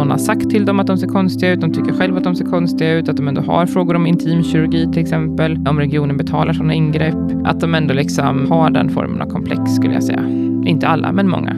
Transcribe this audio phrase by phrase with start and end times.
[0.00, 2.34] någon har sagt till dem att de ser konstiga ut, de tycker själva att de
[2.34, 6.52] ser konstiga ut, att de ändå har frågor om intimkirurgi till exempel, om regionen betalar
[6.52, 10.28] sådana ingrepp, att de ändå liksom har den formen av komplex skulle jag säga.
[10.66, 11.56] Inte alla, men många.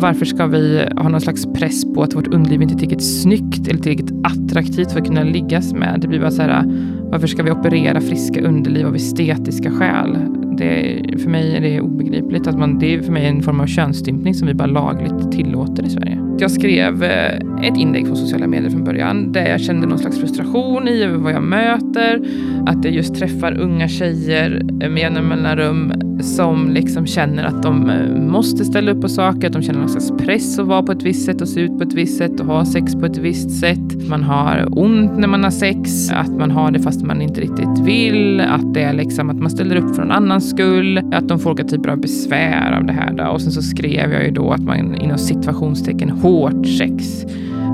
[0.00, 3.68] Varför ska vi ha någon slags press på att vårt underliv inte är tillräckligt snyggt
[3.68, 5.98] eller tillräckligt attraktivt för att kunna liggas med?
[6.00, 6.64] Det blir bara så här,
[7.10, 10.18] varför ska vi operera friska underliv av estetiska skäl?
[10.58, 12.46] Det, för mig är det obegripligt.
[12.46, 15.86] Att man, det är för mig en form av könsstympning som vi bara lagligt tillåter
[15.86, 16.27] i Sverige.
[16.40, 20.18] Jag skrev eh, ett inlägg på sociala medier från början där jag kände någon slags
[20.18, 22.22] frustration i över vad jag möter.
[22.66, 27.90] Att jag just träffar unga tjejer eh, med jämna mellanrum som liksom känner att de
[27.90, 30.92] eh, måste ställa upp på saker, att de känner någon slags press att vara på
[30.92, 33.18] ett visst sätt och se ut på ett visst sätt och ha sex på ett
[33.18, 34.08] visst sätt.
[34.08, 37.78] Man har ont när man har sex, att man har det fast man inte riktigt
[37.84, 41.38] vill, att det är liksom att man ställer upp för någon annans skull, att de
[41.38, 43.12] får olika typer av besvär av det här.
[43.12, 43.24] Då.
[43.24, 47.24] Och sen så skrev jag ju då att man inom situationstecken hårt sex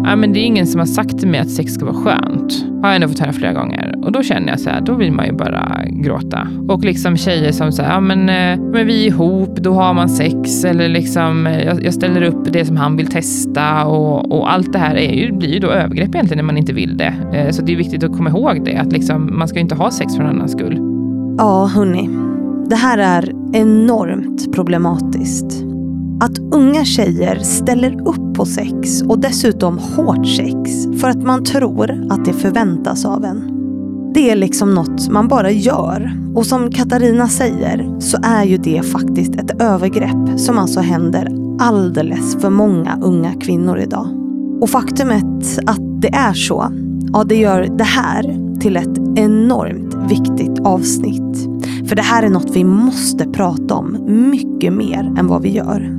[0.05, 2.67] ja, men det är ingen som har sagt till mig att sex ska vara skönt.
[2.83, 3.95] Har jag ändå fått höra flera gånger.
[4.03, 6.49] Och då känner jag så här, då vill man ju bara gråta.
[6.69, 10.09] Och liksom tjejer som säger, ja men, eh, men vi är ihop, då har man
[10.09, 10.65] sex.
[10.65, 13.85] Eller liksom, eh, jag, jag ställer upp det som han vill testa.
[13.85, 16.73] Och, och allt det här är ju, blir ju då övergrepp egentligen när man inte
[16.73, 17.15] vill det.
[17.33, 19.75] Eh, så det är viktigt att komma ihåg det, att liksom, man ska ju inte
[19.75, 20.79] ha sex för någon annans skull.
[21.39, 22.09] Ja, hörni.
[22.69, 25.65] Det här är enormt problematiskt.
[26.21, 32.07] Att unga tjejer ställer upp på sex och dessutom hårt sex för att man tror
[32.11, 33.51] att det förväntas av en.
[34.15, 36.13] Det är liksom något man bara gör.
[36.35, 42.37] Och som Katarina säger så är ju det faktiskt ett övergrepp som alltså händer alldeles
[42.37, 44.09] för många unga kvinnor idag.
[44.61, 46.73] Och faktumet att det är så,
[47.13, 51.49] ja det gör det här till ett enormt viktigt avsnitt.
[51.89, 53.99] För det här är något vi måste prata om
[54.31, 55.94] mycket mer än vad vi gör.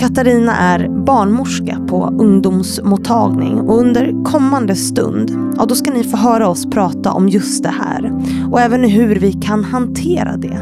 [0.00, 6.48] Katarina är barnmorska på ungdomsmottagning och under kommande stund, ja då ska ni få höra
[6.48, 8.12] oss prata om just det här
[8.50, 10.60] och även hur vi kan hantera det.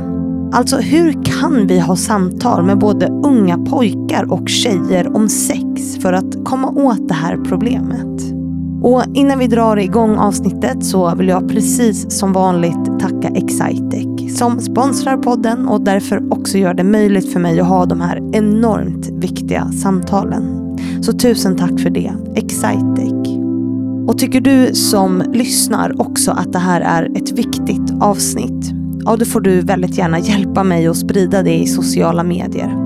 [0.53, 6.12] Alltså hur kan vi ha samtal med både unga pojkar och tjejer om sex för
[6.12, 8.22] att komma åt det här problemet?
[8.82, 14.61] Och innan vi drar igång avsnittet så vill jag precis som vanligt tacka Excitec som
[14.61, 19.09] sponsrar podden och därför också gör det möjligt för mig att ha de här enormt
[19.09, 20.77] viktiga samtalen.
[21.03, 23.39] Så tusen tack för det, Excitec.
[24.09, 28.72] Och tycker du som lyssnar också att det här är ett viktigt avsnitt,
[29.05, 32.77] ja då får du väldigt gärna hjälpa mig att sprida det i sociala medier.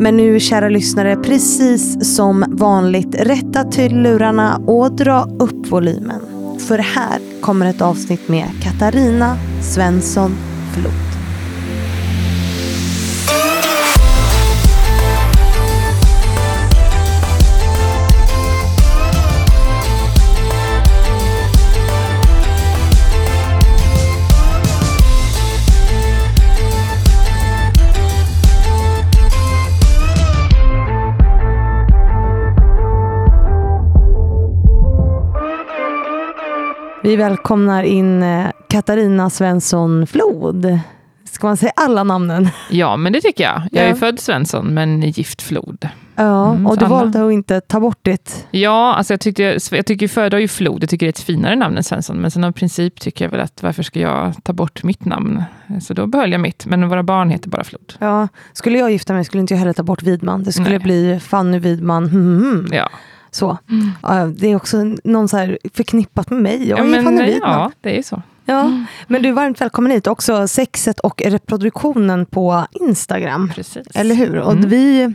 [0.00, 6.20] Men nu kära lyssnare, precis som vanligt, rätta till lurarna och dra upp volymen.
[6.58, 10.36] För här kommer ett avsnitt med Katarina Svensson
[10.72, 11.10] Flod.
[37.02, 40.78] Vi välkomnar in eh, Katarina Svensson Flod.
[41.24, 42.48] Ska man säga alla namnen?
[42.70, 43.62] Ja, men det tycker jag.
[43.72, 43.94] Jag är ja.
[43.94, 45.88] född Svensson, men gift Flod.
[46.16, 46.94] Ja, mm, och du alla.
[46.94, 48.46] valde att inte ta bort det.
[48.50, 50.82] Ja, alltså jag, tyckte, jag tycker föda ju Flod.
[50.82, 52.16] Jag tycker det är ett finare namn än Svensson.
[52.16, 55.42] Men sen av princip tycker jag väl att varför ska jag ta bort mitt namn?
[55.80, 56.66] Så då behöll jag mitt.
[56.66, 57.94] Men våra barn heter bara Flod.
[57.98, 60.44] Ja, skulle jag gifta mig skulle inte jag heller ta bort Widman.
[60.44, 60.78] Det skulle Nej.
[60.78, 62.04] bli Fanny Widman.
[62.04, 62.66] Mm.
[62.72, 62.90] Ja.
[63.30, 63.58] Så.
[63.68, 64.34] Mm.
[64.36, 66.68] Det är också någon så här förknippat med mig.
[66.68, 68.22] Jag ja, men, ja, det är så.
[68.50, 68.86] Ja, mm.
[69.06, 70.06] Men du är varmt välkommen hit.
[70.06, 73.52] Också sexet och reproduktionen på Instagram.
[73.54, 73.86] Precis.
[73.94, 74.38] Eller hur?
[74.38, 74.68] Och mm.
[74.68, 75.14] vi,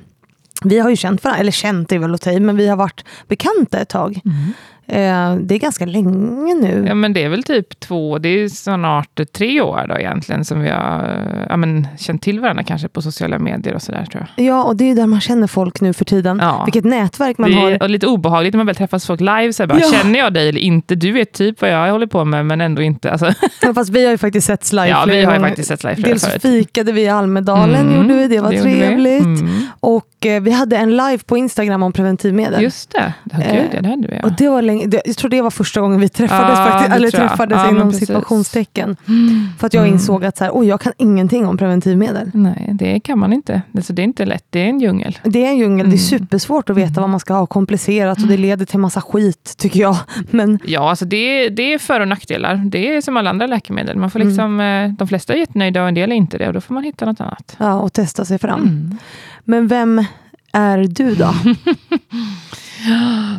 [0.64, 3.06] vi har ju känt varandra, eller känt är väl att ta men vi har varit
[3.28, 4.22] bekanta ett tag.
[4.26, 4.54] Mm.
[4.88, 6.86] Eh, det är ganska länge nu.
[6.88, 10.62] Ja, men det är väl typ två, det är snart tre år då egentligen som
[10.62, 14.46] vi har ja, men, känt till varandra kanske på sociala medier och sådär tror jag.
[14.46, 16.40] Ja, och det är ju där man känner folk nu för tiden.
[16.42, 16.64] Ja.
[16.66, 17.84] Vilket nätverk man det har.
[17.84, 19.54] Och lite obehagligt när man väl träffas folk live.
[19.54, 19.92] Så bara, ja.
[19.92, 20.96] Känner jag dig eller inte?
[20.96, 23.12] Du vet typ vad jag håller på med, men ändå inte.
[23.12, 23.34] Alltså.
[23.62, 25.96] Ja, fast vi har ju faktiskt setts live Ja, vi har ju faktiskt setts live
[25.96, 26.42] Dels förut.
[26.42, 28.28] fikade vi i Almedalen, mm, gjorde vi.
[28.28, 29.24] Det var det trevligt.
[29.24, 29.68] Mm.
[29.80, 32.64] Och eh, vi hade en live på Instagram om preventivmedel.
[32.64, 34.16] Just det, det, eh, det hade vi.
[34.16, 34.22] Ja.
[34.24, 37.12] Och det var länge, jag tror det var första gången vi träffades, ja, faktiskt, eller
[37.12, 38.98] träffades ja, inom situationstecken.
[39.08, 39.48] Mm.
[39.60, 39.94] För att jag mm.
[39.94, 42.32] insåg att så här, oj, jag kan ingenting om preventivmedel.
[42.34, 43.62] Nej, det kan man inte.
[43.76, 45.20] Alltså, det är inte lätt, det är en djungel.
[45.24, 45.98] Det är en djungel, mm.
[45.98, 46.20] det är mm.
[46.20, 48.42] supersvårt att veta vad man ska ha komplicerat och det mm.
[48.42, 49.98] leder till massa skit, tycker jag.
[50.32, 50.60] Men...
[50.66, 52.56] Ja, alltså det, det är för och nackdelar.
[52.56, 53.98] Det är som alla andra läkemedel.
[53.98, 54.96] Man får liksom, mm.
[54.96, 57.06] De flesta är jättenöjda och en del är inte det och då får man hitta
[57.06, 57.56] något annat.
[57.60, 58.98] Ja, och testa sig fram.
[59.44, 60.06] Men vem
[60.54, 61.34] är du då?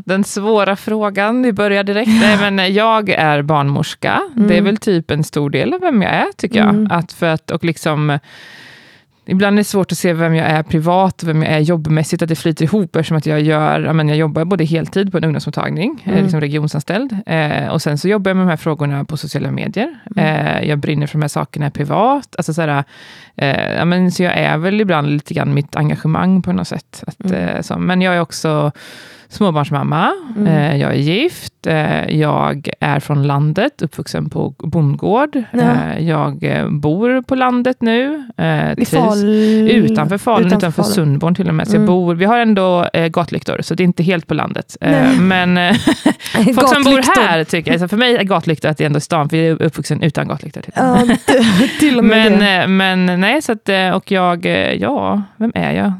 [0.04, 1.42] den svåra frågan.
[1.42, 2.10] Vi börjar direkt.
[2.20, 4.20] Nej, men jag är barnmorska.
[4.36, 4.48] Mm.
[4.48, 6.68] Det är väl typ en stor del av vem jag är, tycker jag.
[6.68, 6.88] Mm.
[6.90, 8.18] Att för att, och liksom,
[9.28, 12.22] ibland är det svårt att se vem jag är privat och vem jag är jobbmässigt,
[12.22, 15.18] att det flyter ihop eftersom att jag gör, jag, menar, jag jobbar både heltid på
[15.18, 16.16] en ungdomsmottagning, Mm.
[16.18, 19.50] eh, liksom regionsanställd, eh, och sen så jobbar jag med de här frågorna på sociala
[19.50, 19.94] medier.
[20.16, 20.46] Mm.
[20.46, 22.34] Eh, jag brinner för de här sakerna privat.
[22.38, 22.84] Alltså så, här,
[23.36, 27.04] eh, ja, men, så jag är väl ibland lite grann mitt engagemang på något sätt.
[27.06, 27.48] Att, Mm.
[27.48, 27.78] eh, så.
[27.78, 28.72] Men jag är också
[29.28, 30.46] småbarnsmamma, Mm.
[30.46, 35.42] eh, jag är gift, eh, jag är från landet, uppvuxen på bondgård.
[35.52, 35.60] Ja.
[35.60, 36.38] Eh, jag
[36.72, 38.24] bor på landet nu.
[38.76, 39.24] I Fal...
[39.70, 40.92] Utanför Falun, utanför, Falun.
[40.94, 41.68] Sundborn till och med.
[41.68, 41.86] Så jag Mm.
[41.86, 44.76] bor, vi har ändå eh, gatlyktor, så det är inte helt på landet.
[44.80, 45.18] Nej.
[45.20, 45.74] men
[46.54, 49.00] folk som bor här, tycker jag, så för mig är gatlyktor att det är ändå
[49.00, 50.60] stan, för jag är uppvuxen utan gatlyktor.
[50.60, 50.72] Till.
[50.76, 52.66] Ja, t- till och med men, det.
[53.06, 54.46] men nej, så att, och jag,
[54.80, 55.92] ja, vem är jag?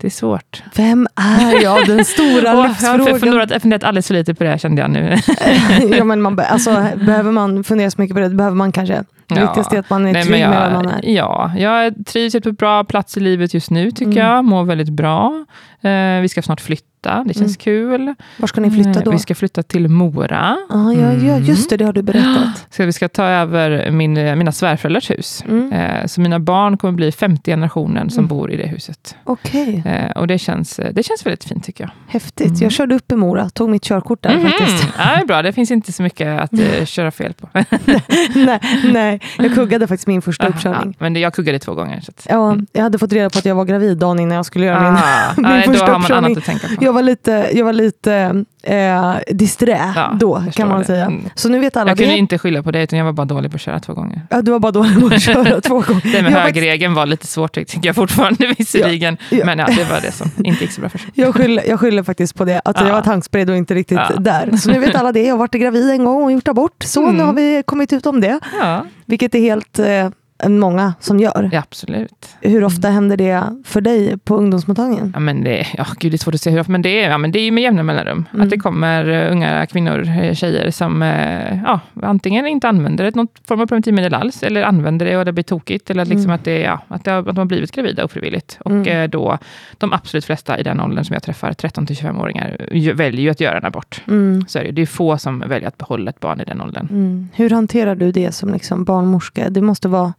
[0.00, 0.62] Det är svårt.
[0.76, 1.86] Vem är jag?
[1.86, 2.28] Den stora
[2.58, 3.20] Och jag har livsfrågan.
[3.60, 5.16] funderat, alldeles för lite på det, kände jag nu.
[5.98, 6.70] ja, men man, alltså,
[7.06, 8.94] behöver man fundera så mycket på det, behöver man kanske.
[9.26, 9.40] Det Ja.
[9.40, 11.00] viktigaste är att man är Nej, trygg men med jag, vem man är.
[11.04, 14.16] Ja, jag trivs på ett bra plats i livet just nu, tycker Mm.
[14.26, 14.44] jag.
[14.44, 15.44] Mår väldigt bra.
[15.82, 18.14] Eh, vi ska snart flytta, det känns kul.
[18.36, 19.10] Var ska ni flytta då?
[19.10, 20.56] Eh, Vi ska flytta till Mora.
[20.70, 22.66] Ah, ja, ja, just det, det har du berättat.
[22.70, 25.44] Så vi ska ta över min, mina svärföräldrars hus.
[25.48, 25.72] Mm.
[25.72, 28.28] Eh, så mina barn kommer bli 50 generationen som Mm.
[28.28, 29.16] bor i det huset.
[29.24, 31.90] Okej, Eh, och det känns, det känns väldigt fint tycker jag.
[32.12, 32.46] häftigt.
[32.46, 32.60] Mm.
[32.62, 34.42] Jag körde upp i Mora, tog mitt körkort där Mhm.
[34.50, 34.86] faktiskt.
[34.98, 37.48] Ja, det är bra, det finns inte så mycket att eh, köra fel på.
[38.34, 38.60] nej,
[38.92, 40.96] nej, jag kuggade faktiskt min första uppkörning.
[40.98, 42.00] Ja, men jag kuggade två gånger.
[42.00, 44.46] Så att, Ja, jag hade fått reda på att jag var gravid dagen innan jag
[44.46, 45.00] skulle göra min,
[45.46, 46.84] Ah, min nej, då första har man annat att tänka på.
[46.84, 50.84] Jag var lite, jag var lite eh, disträ Ja, då, jag kan man det.
[50.84, 51.04] säga.
[51.06, 51.24] Mm.
[51.34, 52.18] Så nu vet alla Jag kunde det.
[52.18, 54.22] inte skylla på det, utan jag var bara dålig på att köra två gånger.
[54.30, 56.12] Ja, du var bara dålig på att köra två gånger.
[56.12, 59.16] Det med Jag, högerregeln var lite svårt tycker jag fortfarande visserligen.
[59.30, 59.44] ja.
[59.44, 61.10] Men ja, det var det som inte gick så bra för sig.
[61.14, 62.92] jag, skyller, jag skyller faktiskt på det, att jag Ja.
[62.92, 64.16] var tankspridd och inte riktigt Ja.
[64.20, 64.56] där.
[64.56, 65.22] Så nu vet alla det.
[65.22, 66.82] Jag har varit gravid en gång och gjort abort.
[66.82, 67.14] Så Mm.
[67.16, 68.40] nu har vi kommit ut om det.
[68.60, 70.08] Ja, Vilket är helt eh,
[70.48, 71.50] många som gör.
[71.52, 72.28] ja absolut.
[72.40, 75.10] Hur ofta händer det för dig på ungdomsmottagningen?
[75.14, 77.10] Ja, men det, ja, gud, det är svårt att säga hur ofta, men det är,
[77.10, 78.24] ja, men det är med jämna mellanrum.
[78.32, 78.44] Mm.
[78.44, 83.14] Att det kommer uh, unga kvinnor, eh, tjejer, som eh, ja, antingen inte använder ett,
[83.14, 86.34] någon form av preventivmedel alls, eller använder det och det blir tokigt, eller liksom Mm.
[86.34, 88.58] att, det, ja, att, det, har- att de har blivit gravida ofrivilligt.
[88.64, 88.88] Och Mm.
[88.88, 89.38] eh, då,
[89.78, 93.58] de absolut flesta i den åldern som jag träffar, 13-25-åringar, ju- väljer ju att göra
[93.58, 94.02] en abort.
[94.08, 94.44] Mm.
[94.48, 96.88] Så är det, det är få som väljer att behålla ett barn i den åldern.
[96.90, 97.28] Mm.
[97.34, 99.50] Hur hanterar du det som liksom barnmorska?
[99.50, 100.12] Det måste vara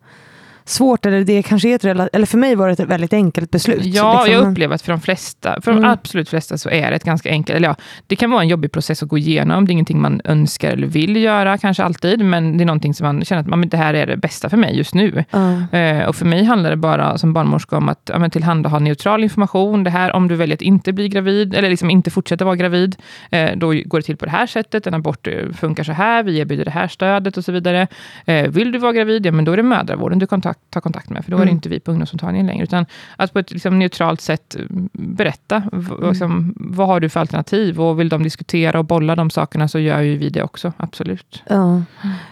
[0.69, 3.51] svårt, eller det kanske är ett rela- eller för mig var det ett väldigt enkelt
[3.51, 3.86] beslut.
[3.86, 4.33] Ja, liksom.
[4.42, 5.89] jag upplever att för de flesta, för de Mm.
[5.92, 7.75] absolut flesta så är det ett ganska enkelt, eller ja,
[8.07, 10.88] det kan vara en jobbig process att gå igenom, det är ingenting man önskar eller
[10.88, 13.94] vill göra, kanske alltid, men det är någonting som man känner att men det här
[13.94, 15.24] är det bästa för mig just nu.
[15.30, 15.77] Ja.
[15.77, 19.24] Eh, och för mig handlar det bara som barnmorska om att ja, men tillhandahålla neutral
[19.24, 19.83] information.
[19.83, 22.95] Det här, om du väljer att inte bli gravid, eller liksom inte fortsätta vara gravid,
[23.31, 24.88] eh, då går det till på det här sättet.
[24.88, 27.88] En abort eh, funkar så här, vi erbjuder det här stödet och så vidare.
[28.25, 31.10] Eh, vill du vara gravid, ja men då är det mödravården du kontakt, tar kontakt
[31.10, 31.56] med, för då är det Mm.
[31.56, 32.64] inte vi på ungdomsmottagningen längre.
[32.64, 32.86] Utan
[33.16, 36.10] att på ett liksom, neutralt sätt eh, berätta, Mm.
[36.10, 37.82] liksom, vad har du för alternativ?
[37.82, 41.44] Och vill de diskutera och bolla de sakerna så gör ju vi det också, absolut.
[41.50, 41.82] Ja.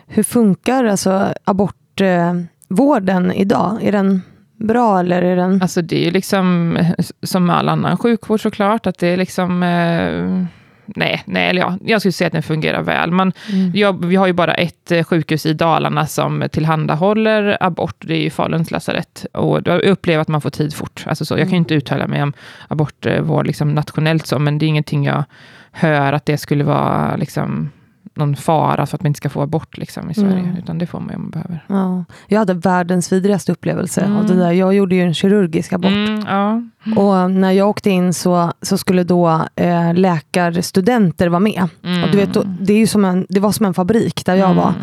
[0.07, 3.77] Hur funkar alltså abortvården idag?
[3.81, 4.21] Är den
[4.56, 5.62] bra eller är den...
[5.62, 6.91] Alltså det är ju liksom eh,
[7.23, 9.63] som all annan sjukvård såklart, att det är liksom...
[9.63, 10.45] Eh,
[10.87, 13.11] nej, nej, eller ja, jag skulle säga att den fungerar väl.
[13.11, 13.71] Man, Mm.
[13.75, 18.21] jag, vi har ju bara ett eh, sjukhus i Dalarna som tillhandahåller abort, det är
[18.21, 19.25] ju Faluns lasarett.
[19.33, 21.03] Och då upplever jag att man får tid fort.
[21.07, 21.61] Alltså så, jag kan ju Mm.
[21.61, 22.33] inte uttala mig om
[22.67, 25.23] abortvård liksom nationellt, så, men det är ingenting jag
[25.71, 27.69] hör att det skulle vara liksom,
[28.18, 30.40] någon fara för att man inte ska få abort liksom, i Sverige.
[30.40, 30.57] Mm.
[30.57, 31.64] Utan det får man ju om man behöver.
[31.68, 32.06] Ja.
[32.28, 34.18] Jag hade världens vidrigaste upplevelse Mm.
[34.18, 34.52] av det där.
[34.52, 35.92] Jag gjorde ju en kirurgisk abort.
[35.92, 36.62] Mm, ja.
[36.95, 41.64] Och när jag åkte in så, så skulle då eh, läkarstudenter vara med.
[42.06, 44.54] Och du vet, det, är ju som en, det var som en fabrik där jag
[44.54, 44.74] var.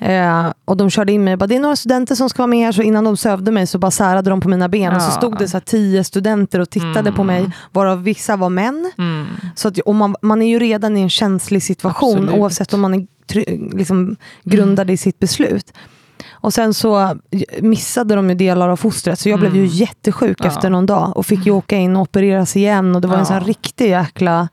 [0.00, 0.44] Mm.
[0.46, 2.46] Eh, och de körde in mig och bara, det är några studenter som ska vara
[2.46, 2.72] med här.
[2.72, 4.96] Så innan de sövde mig så bara särade de på mina ben.
[4.96, 5.12] Och så Ja.
[5.16, 7.14] stod det så här tio studenter och tittade Mm.
[7.14, 7.50] på mig.
[7.72, 8.92] Varav vissa var män.
[8.98, 9.26] Mm.
[9.54, 12.34] Så att, och man, man är ju redan i en känslig situation Absolut.
[12.40, 13.06] oavsett om man är
[13.76, 15.72] liksom, grundad i sitt beslut.
[16.30, 17.16] Och sen så
[17.60, 19.72] missade de ju delar av fostret så jag blev ju Mm.
[19.74, 20.46] jättesjuk Ja.
[20.48, 23.20] efter någon dag och fick ju åka in och opereras igen och det var en
[23.20, 23.24] Ja.
[23.26, 24.48] sån här riktig jäkla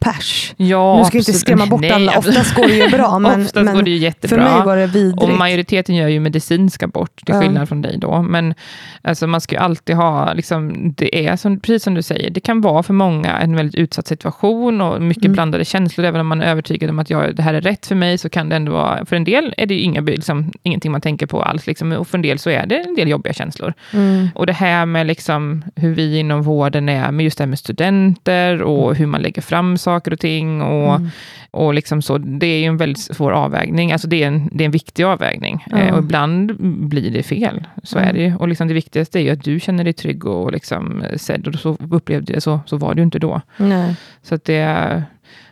[0.00, 0.54] pers.
[0.56, 1.36] Ja, nu ska jag inte absolut.
[1.40, 2.38] skrämma bort Nej, alla, absolut.
[2.38, 4.44] oftast går det ju bra men, Oftast men går det ju för jättebra.
[4.56, 5.22] mig var det vidrigt.
[5.22, 7.40] och majoriteten gör ju medicinsk abort, till Ja.
[7.40, 8.22] skillnad från dig då.
[8.22, 8.54] Men
[9.02, 12.40] alltså, man ska ju alltid ha, liksom, det är som, precis som du säger, det
[12.40, 15.32] kan vara för många en väldigt utsatt situation och mycket Mm.
[15.32, 16.06] blandade känslor.
[16.06, 18.28] Även om man är övertygad om att jag, det här är rätt för mig, så
[18.28, 21.26] kan det ändå vara, för en del är det ju inga, liksom, ingenting man tänker
[21.26, 21.66] på alls.
[21.66, 23.72] Liksom, och för en del så är det en del jobbiga känslor.
[23.92, 24.28] mm.
[24.34, 27.58] Och det här med liksom hur vi inom vården är, med just det här med
[27.58, 30.62] studenter och hur man lägger fram saker saker och ting.
[30.62, 31.08] Och, Mm.
[31.50, 33.92] och liksom så, det är ju en väldigt svår avvägning.
[33.92, 35.64] Alltså det är en, det är en viktig avvägning.
[35.76, 36.56] Eh, och ibland
[36.88, 37.66] blir det fel.
[37.82, 38.08] Så Mm.
[38.08, 38.36] är det ju.
[38.36, 41.46] Och liksom det viktigaste är ju att du känner dig trygg och liksom sedd.
[41.48, 43.40] Och så upplevde det, så, så var det ju inte då.
[43.56, 43.94] Nej.
[44.22, 45.02] Så att det,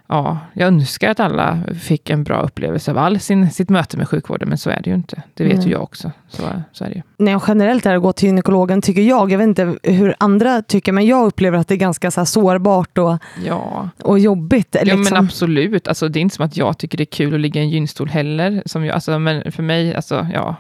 [0.09, 4.09] ja, jag önskar att alla fick en bra upplevelse av all sin, sitt möte med
[4.09, 5.23] sjukvården, men så är det ju inte.
[5.35, 5.67] Det vet Mm.
[5.67, 6.11] ju jag också.
[6.29, 7.03] Så, så är det ju.
[7.17, 10.15] Nej, och generellt är det att gå till gynekologen tycker jag, jag vet inte hur
[10.19, 14.19] andra tycker, men jag upplever att det är ganska så här sårbart och, Ja, och
[14.19, 14.69] jobbigt.
[14.79, 15.01] ja liksom.
[15.03, 15.89] men absolut.
[15.89, 17.71] Alltså, det är inte som att jag tycker det är kul att ligga i en
[17.71, 18.63] gynstol heller.
[18.67, 20.57] Som jag, alltså, men för mig, alltså, ja.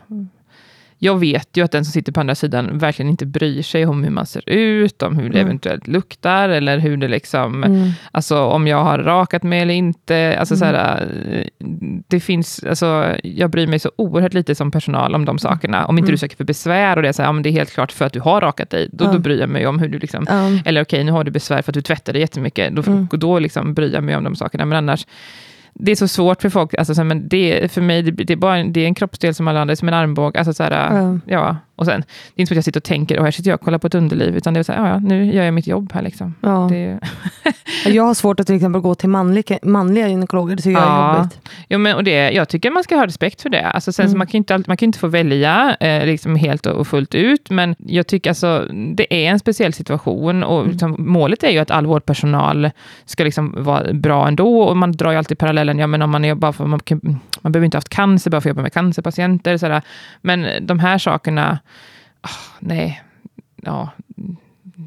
[1.00, 4.05] Jag vet ju att den som sitter på andra sidan verkligen inte bryr sig om
[4.05, 5.47] hur man ser ut, om hur det Mm.
[5.47, 7.90] eventuellt luktar, eller hur det liksom, Mm.
[8.12, 10.37] Alltså om jag har rakat mig eller inte.
[10.40, 10.59] Alltså, Mm.
[10.59, 11.09] så här,
[12.09, 15.87] det finns, alltså, jag bryr mig så oerhört lite som personal om de sakerna.
[15.87, 16.12] Om inte Mm.
[16.14, 17.93] du söker för besvär och det är, så här, ja, men det är helt klart
[17.93, 18.88] för att du har rakat dig.
[18.93, 20.26] Då, då bryr jag mig om hur du liksom...
[20.64, 22.76] Eller okej, nu har du besvär för att du tvättar dig jättemycket.
[22.76, 23.09] Då, Mm.
[23.12, 24.64] då liksom bryr jag mig om de sakerna.
[24.64, 25.07] Men annars,
[25.78, 26.75] det är så svårt för folk.
[26.75, 29.35] Alltså, så här, men det, för mig, det, det, är bara, det är en kroppsdel
[29.35, 30.38] som alla andra, som en armbåge.
[30.38, 31.18] Alltså, så här, Ja.
[31.26, 31.56] ja.
[31.78, 33.54] Och sen, det är inte så att jag sitter och tänker, och här sitter jag
[33.58, 35.66] och kollar på ett underliv, utan det är så här, ja, nu gör jag mitt
[35.66, 36.02] jobb här.
[36.02, 36.35] Liksom.
[36.40, 36.68] Ja.
[36.70, 36.99] Det,
[37.87, 41.16] Jag har svårt att till exempel gå till manliga, manliga gynekologer, det tycker jag är
[41.18, 41.40] jobbigt.
[41.68, 43.66] Jo, men, och det, jag tycker man ska ha respekt för det.
[43.66, 44.18] Alltså, sen, så Mm.
[44.18, 47.50] man, kan inte, man kan inte få välja eh, liksom helt och, och fullt ut,
[47.50, 50.70] men jag tycker alltså, det är en speciell situation och Mm.
[50.70, 52.70] liksom, målet är ju att all vårdpersonal
[53.04, 54.62] ska liksom vara bra ändå.
[54.62, 57.00] Och man drar ju alltid parallellen, ja, men om man, är bara för, man, kan,
[57.40, 59.56] man behöver inte ha haft cancer bara för att jobba med cancerpatienter.
[59.56, 59.82] Sådär.
[60.23, 61.58] Men de här sakerna,
[62.60, 63.02] nej,
[63.56, 63.90] ja,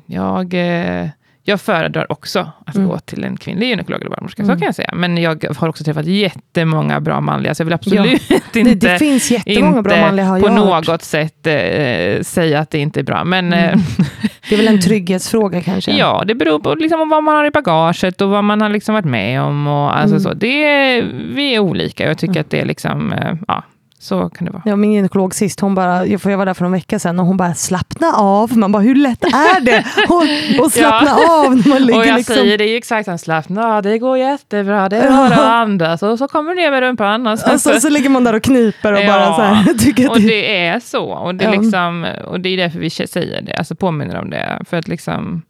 [0.06, 0.54] jag...
[0.54, 1.10] Eh,
[1.44, 2.88] jag föredrar också att Mm.
[2.90, 4.56] gå till en kvinnlig gynekolog eller barnmorska, Mm.
[4.56, 4.90] så kan jag säga.
[4.96, 8.22] Men jag har också träffat jättemånga bra manliga, så jag vill absolut
[8.54, 10.88] Det, inte, det finns jättemånga bra manliga har på jag hört.
[10.88, 13.24] något sätt eh, säga att det inte är bra.
[13.24, 13.70] Men Mm.
[13.70, 13.80] eh,
[14.50, 15.92] Det är väl en trygghetsfråga kanske?
[15.92, 18.94] ja, det beror på liksom, vad man har i bagaget och vad man har liksom
[18.96, 19.68] varit med om.
[19.68, 20.20] Och, alltså, Mm.
[20.24, 20.34] så.
[20.34, 21.02] Det
[21.36, 22.08] vi är olika.
[22.08, 22.42] Jag tycker Mm.
[22.42, 23.64] att det är liksom, eh, ja,
[24.02, 24.62] så kan det vara.
[24.66, 27.38] Ja, min gynekolog sist, hon bara, jag var där för en vecka sedan och hon
[27.38, 28.58] bara slappna av.
[28.58, 32.36] Man bara, hur lätt är det att- slappna av när man ligger Och jag liksom...
[32.36, 35.40] säger det är ju exakt som slappna av, det går jättebra, det är bara att
[35.40, 36.04] andas.
[36.04, 37.28] Och så kommer du ner med rumpan.
[37.28, 40.04] Och så, Alltså, så ligger man där och kniper och Ja, bara så här, tycker
[40.06, 40.28] att Och det...
[40.28, 41.04] det är så.
[41.06, 41.62] Och det, är Ja.
[41.62, 44.62] liksom, och det är därför vi säger det, alltså påminner om det.
[44.70, 45.42] För att liksom,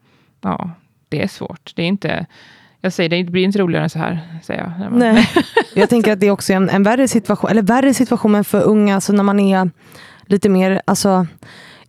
[0.41, 0.69] ja,
[1.09, 1.71] det är svårt.
[1.75, 2.25] Det är inte,
[2.81, 4.91] jag säger det blir inte roligare än så här, säger jag.
[4.91, 5.29] Nej.
[5.73, 8.63] Jag tänker att det är också en, en värre situation, eller värre situation men för
[8.63, 9.69] unga, alltså när man är
[10.25, 11.27] lite mer, alltså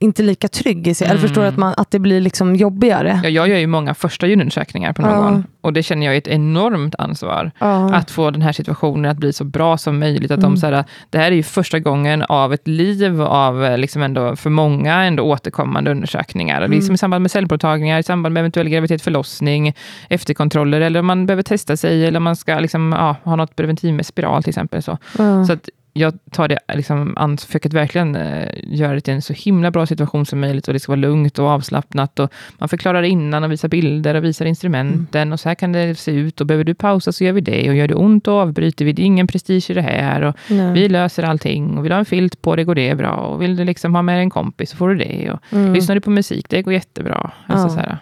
[0.02, 1.04] inte lika trygg i sig.
[1.04, 1.28] Eller Mm.
[1.28, 3.20] förstår att, man, att det blir liksom jobbigare.
[3.24, 5.14] Ja, jag gör ju många första gynundersökningar på Ja.
[5.20, 5.44] någon.
[5.60, 7.50] Och det känner jag är ett enormt ansvar.
[7.58, 7.94] Ja.
[7.94, 10.30] Att få den här situationen att bli så bra som möjligt.
[10.30, 10.50] Att Mm.
[10.50, 14.02] de, så här, det här är ju första gången av ett liv av, eh, liksom
[14.02, 16.58] ändå, för många, ändå återkommande undersökningar.
[16.62, 16.70] Mm.
[16.70, 19.74] Liksom I samband med cellprovtagningar, i samband med eventuell graviditet, förlossning,
[20.08, 23.56] efterkontroller, eller om man behöver testa sig, eller om man ska liksom, ja, ha något
[23.56, 24.82] preventiv med spiral till exempel.
[24.82, 25.44] Så, Ja.
[25.44, 27.14] så att jag tar det liksom,
[27.46, 30.74] försöker att verkligen eh, göra det till en så himla bra situation som möjligt och
[30.74, 34.44] det ska vara lugnt och avslappnat och man förklarar innan och visar bilder och visar
[34.46, 35.32] instrumenten Mm.
[35.32, 37.68] och så här kan det se ut och behöver du pausa så gör vi det
[37.68, 40.36] och gör det ont och avbryter vi, det är ingen prestige i det här och
[40.50, 40.72] Nej.
[40.72, 43.42] vi löser allting och vill du ha en filt på det går det bra och
[43.42, 45.72] vill du liksom ha med en kompis så får du det och Mm.
[45.74, 47.30] lyssnar du på musik det går jättebra.
[47.46, 47.70] Alltså, Ja.
[47.74, 47.98] så här,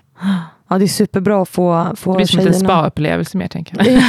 [0.69, 3.87] Ja, det är superbra att få, få det blir som en spa-upplevelse mer tänker jag.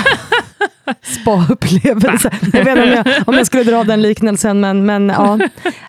[1.01, 2.31] Spa-upplevelse.
[2.53, 5.35] Jag vet inte om jag, om jag skulle dra den liknelsen, men, men, ja.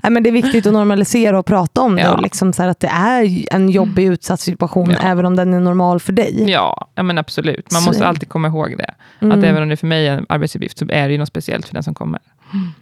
[0.02, 2.02] Nej, men det är viktigt att normalisera och prata om det.
[2.02, 2.14] Ja.
[2.14, 4.96] Och liksom så att det är en jobbig utsatt situation, Ja.
[5.08, 6.44] även om den är normal för dig.
[6.50, 7.72] Ja, ja men absolut.
[7.72, 8.94] Man Så- måste alltid komma ihåg det.
[9.20, 9.38] Mm.
[9.38, 11.66] Att även om det för mig är en arbetsuppgift så är det ju något speciellt
[11.66, 12.20] för den som kommer.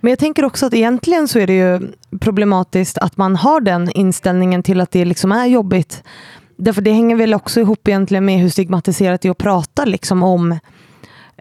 [0.00, 1.80] Men jag tänker också att egentligen så är det ju
[2.20, 6.02] problematiskt att man har den inställningen till att det liksom är jobbigt.
[6.56, 10.22] Därför det hänger väl också ihop egentligen med hur stigmatiserat det är att prata liksom
[10.22, 10.58] om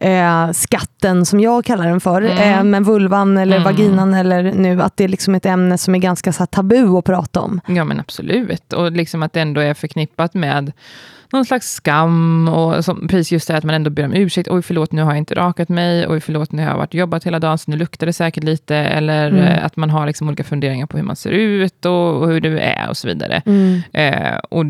[0.01, 2.37] eh, skatten, som jag kallar den för, Mm.
[2.59, 3.63] eh, men vulvan eller Mm.
[3.63, 7.05] vaginan eller nu, att det är liksom ett ämne som är ganska så tabu att
[7.05, 7.61] prata om.
[7.67, 8.73] Ja, men absolut.
[8.73, 10.71] Och liksom att det ändå är förknippat med
[11.31, 14.49] någon slags skam och som, precis just det att man ändå ber om ursäkt.
[14.51, 16.05] Oj, förlåt, nu har jag inte rakat mig.
[16.07, 18.75] Oj, förlåt, nu har jag varit jobbat hela dagen, så nu luktar det säkert lite.
[18.75, 19.43] Eller Mm.
[19.43, 22.41] eh, att man har liksom olika funderingar på hur man ser ut och, och hur
[22.41, 23.41] du är och så vidare.
[23.45, 23.81] Mm.
[23.93, 24.65] Eh, och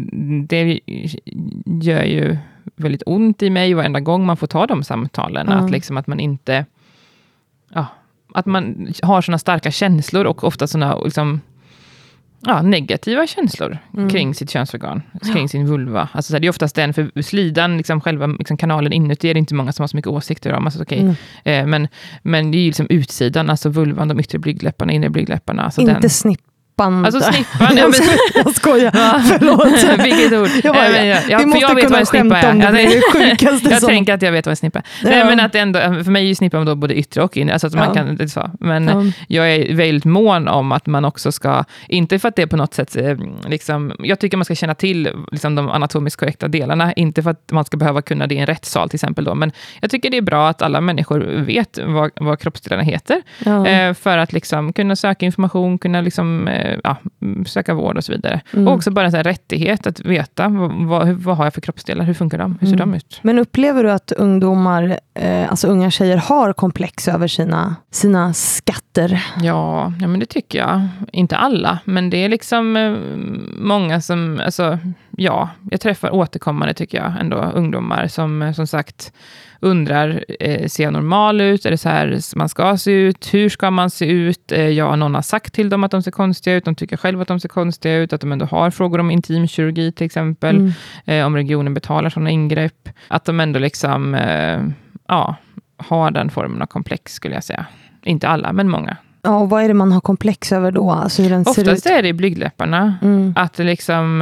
[0.47, 0.79] det
[1.65, 2.37] gör ju
[2.75, 5.47] väldigt ont i mig varenda gång man får ta de samtalen.
[5.49, 5.55] Ja.
[5.55, 6.65] Att, liksom att man inte...
[7.73, 7.85] Ja,
[8.33, 11.41] att man har såna starka känslor och ofta såna liksom,
[12.41, 14.09] ja, negativa känslor Mm.
[14.09, 15.01] kring sitt könsorgan,
[15.33, 16.09] kring sin vulva.
[16.11, 19.33] Alltså, så här, det är oftast den, för slidan, liksom, själva liksom, kanalen inuti, är
[19.33, 20.65] det inte många som har så mycket åsikter om.
[20.65, 20.99] Alltså, okej.
[20.99, 21.15] Mm.
[21.43, 21.87] eh, men,
[22.21, 25.63] men det är ju liksom utsidan, alltså vulvan, de yttre blygdläpparna, inre blygdläpparna.
[25.63, 26.48] Alltså Inte den, snippor
[26.79, 27.05] snippan.
[27.05, 27.77] Alltså snippan.
[27.77, 29.21] ja, men, jag skojar, Ja.
[29.27, 29.99] förlåt.
[30.05, 30.49] Vilket ord.
[30.63, 32.71] Jag bara, men jag- vi måste jag vet kunna skämta om det, är.
[32.71, 34.83] det är det sjukaste jag som- tänker att jag vet vad en snippa är.
[35.03, 35.09] Ja.
[35.09, 37.53] Nej, men att ändå, för mig är ju snippan då både yttre och inre.
[37.53, 37.93] Alltså att man Ja.
[37.93, 38.51] kan, det är så.
[38.59, 39.03] Men Ja.
[39.27, 42.73] jag är väldigt mån om att man också ska, inte för att det på något
[42.73, 43.17] sätt, eh,
[43.47, 47.51] liksom, jag tycker man ska känna till liksom, de anatomiskt korrekta delarna, inte för att
[47.51, 49.23] man ska behöva kunna det i en rättssal till exempel.
[49.25, 49.35] Då.
[49.35, 53.67] Men jag tycker det är bra att alla människor vet vad, vad kroppsdelarna heter, Ja.
[53.67, 58.03] eh, för att liksom, kunna söka information, kunna liksom, eh, ja, mm, söka vård och
[58.03, 58.41] så vidare.
[58.53, 58.67] Mm.
[58.67, 62.13] Och också bara en rättighet att veta, vad, vad, vad har jag för kroppsdelar, hur
[62.13, 62.91] funkar de, hur ser Mm.
[62.91, 63.19] de ut?
[63.21, 69.23] Men upplever du att ungdomar, eh, alltså unga tjejer har komplex över sina, sina skatter?
[69.41, 70.87] Ja, ja, men det tycker jag.
[71.11, 72.91] Inte alla, men det är liksom eh,
[73.57, 74.79] många som, alltså,
[75.19, 79.13] ja, jag träffar återkommande tycker jag ändå ungdomar som eh, som sagt
[79.61, 81.65] undrar, eh, ser jag normal ut?
[81.65, 83.33] Är det så här man ska se ut?
[83.33, 84.51] Hur ska man se ut?
[84.51, 87.21] Eh, ja, någon har sagt till dem att de ser konstiga ut, de tycker själva
[87.21, 90.71] att de ser konstiga ut, att de ändå har frågor om intimkirurgi till exempel, Mm.
[91.05, 94.61] eh, om regionen betalar sådana ingrepp, att de ändå liksom, eh,
[95.07, 95.35] ja,
[95.77, 97.65] har den formen av komplex skulle jag säga.
[98.03, 98.97] Inte alla, men många.
[99.21, 100.91] Ja, och vad är det man har komplex över då?
[100.91, 101.91] Alltså hur den ser Oftast ut?
[101.91, 102.93] är det blygdläpparna.
[103.01, 103.33] Mm.
[103.35, 104.21] Att, det liksom,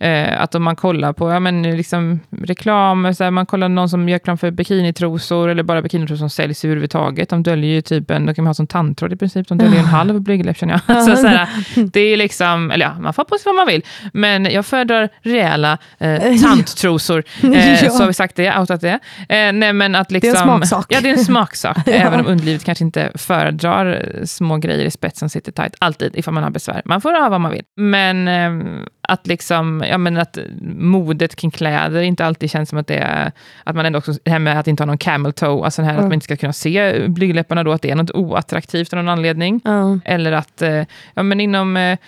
[0.00, 3.88] eh, att om man kollar på ja, men liksom reklam, så här, man kollar någon
[3.88, 7.28] som gör reklam för bikinitrosor, eller bara bikinitrosor som säljs överhuvudtaget.
[7.28, 9.84] De döljer ju typ en, de kan ha som tandtråd i princip, de döljer en
[9.86, 11.04] halv blygdläpp känner jag.
[11.04, 11.48] Så, så här,
[11.92, 13.82] det är liksom, eller ja, man får på sig vad man vill.
[14.12, 17.24] Men jag föredrar rejäla eh, tanttrosor.
[17.42, 17.90] Eh, Ja.
[17.90, 18.98] Så har vi sagt det, outat det.
[19.28, 20.86] Eh, nej, men att liksom, Det är en smaksak.
[20.88, 21.78] Ja, det är en smaksak.
[21.86, 21.92] Ja.
[21.92, 26.16] Även om underlivet kanske inte föredrar eh, små grejer i spetsen som sitter tight, alltid,
[26.16, 26.82] ifall man har besvär.
[26.84, 27.62] Man får ha vad man vill.
[27.76, 30.38] Men eh, att liksom, ja men att
[30.78, 33.32] modet kring kläder inte alltid känns som att det är,
[33.64, 35.90] att man ändå också, det här med att inte ha någon camel toe, alltså här
[35.90, 36.08] att Mm.
[36.08, 39.60] man inte ska kunna se blygdläpparna då, att det är något oattraktivt av någon anledning.
[39.64, 39.98] Ja.
[40.04, 40.84] Eller att, eh,
[41.14, 41.98] ja men inom eh,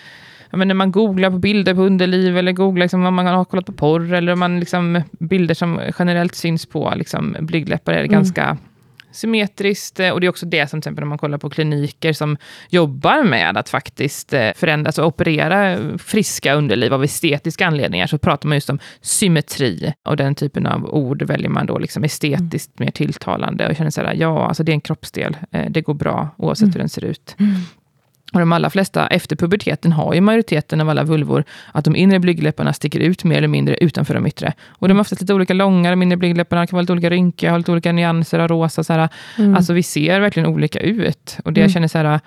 [0.52, 3.44] Ja, men när man googlar på bilder på underliv eller googlar liksom om man har
[3.44, 7.98] kollat på porr eller om man liksom, bilder som generellt syns på liksom, blygdläppar är
[7.98, 8.10] Mm.
[8.12, 8.56] ganska
[9.12, 10.00] symmetriskt.
[10.00, 12.36] eh, Och det är också det som till exempel när man kollar på kliniker som
[12.68, 18.48] jobbar med att faktiskt eh, förändra, alltså operera friska underliv av estetiska anledningar, så pratar
[18.48, 19.92] man just om symmetri.
[20.08, 23.68] Och den typen av ord väljer man då liksom estetiskt mer tilltalande.
[23.68, 25.36] Och känner så här, ja, alltså det är en kroppsdel.
[25.52, 26.72] Eh, Det går bra oavsett Mm.
[26.72, 27.36] hur den ser ut.
[28.32, 32.18] Och de allra flesta efter puberteten har ju majoriteten av alla vulvor att de inre
[32.18, 34.52] blygdläpparna sticker ut mer eller mindre utanför de yttre.
[34.68, 37.50] Och de är oftast lite olika långa, de inre blygdläpparna kan vara lite olika rynkiga,
[37.50, 38.84] har lite olika nyanser av rosa.
[38.84, 39.08] Så här.
[39.38, 39.54] Mm.
[39.54, 41.38] Alltså vi ser verkligen olika ut.
[41.44, 41.72] Och det jag Mm.
[41.72, 42.20] känner så här,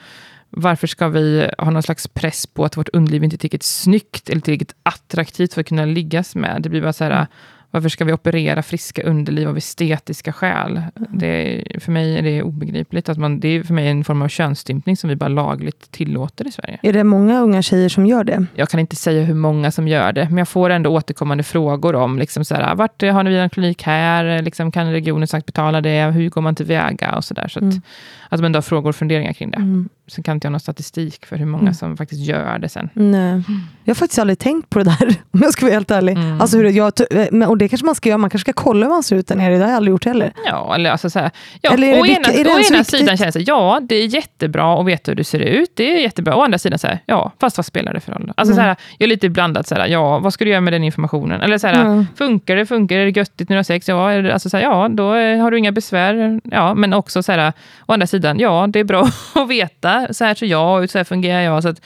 [0.50, 4.30] varför ska vi ha någon slags press på att vårt underliv inte är tillräckligt snyggt
[4.30, 6.62] eller tillräckligt attraktivt för att kunna liggas med?
[6.62, 7.28] Det blir bara så här, Mm.
[7.74, 10.72] Varför ska vi operera friska underliv av estetiska skäl?
[10.72, 11.10] Mm.
[11.12, 13.10] Det för mig är det obegripligt.
[13.10, 16.48] Att man, det är för mig en form av könsstympning som vi bara lagligt tillåter
[16.48, 16.80] i Sverige.
[16.84, 18.46] Är det många unga tjejer som gör det?
[18.56, 21.96] Jag kan inte säga hur många som gör det, men jag får ändå återkommande frågor
[21.96, 24.42] om liksom så här, vart har ni en klinik här?
[24.42, 26.04] Liksom, kan regionen sagt betala det?
[26.12, 27.16] Hur går man tillväga?
[27.16, 27.48] Och så där.
[27.48, 27.82] Så att, Mm.
[28.30, 29.58] att man ändå har frågor och funderingar kring det.
[29.58, 29.90] Mm.
[30.08, 31.74] Sen kan inte jag ha någon statistik för hur många Mm.
[31.74, 32.90] som faktiskt gör det sen.
[32.94, 33.42] Nej.
[33.84, 36.18] Jag har faktiskt aldrig tänkt på det där, om jag ska vara helt ärlig.
[36.18, 36.42] Mm.
[36.42, 36.92] Alltså hur jag,
[37.32, 39.28] men- och det kanske man ska göra, man kanske ska kolla hur man ser ut
[39.28, 40.34] där nere, det har jag aldrig gjort heller.
[40.46, 43.80] Ja, eller alltså så här, ja, Eller å ena, å ena sidan känns det, ja,
[43.84, 45.72] det är jättebra att veta hur du ser ut.
[45.76, 46.36] Det är jättebra.
[46.36, 48.32] Å andra sidan, så här, ja, fast vad spelar det för roll?
[48.38, 48.56] Alltså, Mm.
[48.56, 50.84] så här, jag är lite blandat, så här, ja, vad ska du göra med den
[50.84, 51.42] informationen?
[51.42, 52.06] Eller så här, Mm.
[52.16, 53.88] funkar det, funkar det, är det göttigt när du har sex?
[53.88, 56.42] Ja, alltså, så här, ja då eh, har du inga besvär.
[56.44, 57.54] Ja, men också så här,
[57.86, 59.93] å andra sidan, ja, det är bra att veta.
[60.12, 61.64] Så här ser jag ut, så här fungerar jag.
[61.64, 61.82] Så att,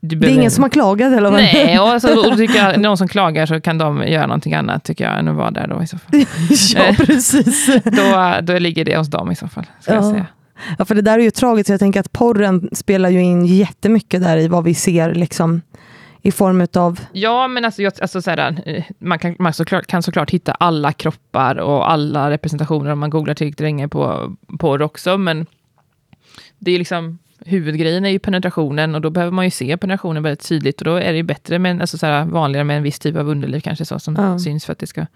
[0.00, 1.40] Det är behöver- ingen som har klagat eller vad?
[1.40, 4.84] Nej, och, alltså, och tycker jag, någon som klagar så kan de göra någonting annat,
[4.84, 6.20] tycker jag, än att vara där då i så fall.
[6.74, 7.66] ja, precis.
[7.84, 10.10] Då, då ligger det hos dem i så fall, ska jag Ja.
[10.10, 10.26] säga.
[10.78, 11.68] Ja, för det där är ju tragiskt.
[11.70, 15.62] Jag tänker att porren spelar ju in jättemycket där i vad vi ser liksom,
[16.22, 17.00] i form av...
[17.12, 20.52] Ja, men alltså, jag, alltså så här, eh, man, kan, man såklart, kan såklart hitta
[20.52, 25.46] alla kroppar och alla representationer om man googlar tillräckligt länge på porr också, men
[26.58, 30.48] det är liksom huvudgrejen är ju penetrationen och då behöver man ju se penetrationen väldigt
[30.48, 32.98] tydligt och då är det ju bättre, med, alltså så här, vanligare med en viss
[32.98, 34.38] typ av underliv kanske så som Ja.
[34.38, 35.06] syns för att det ska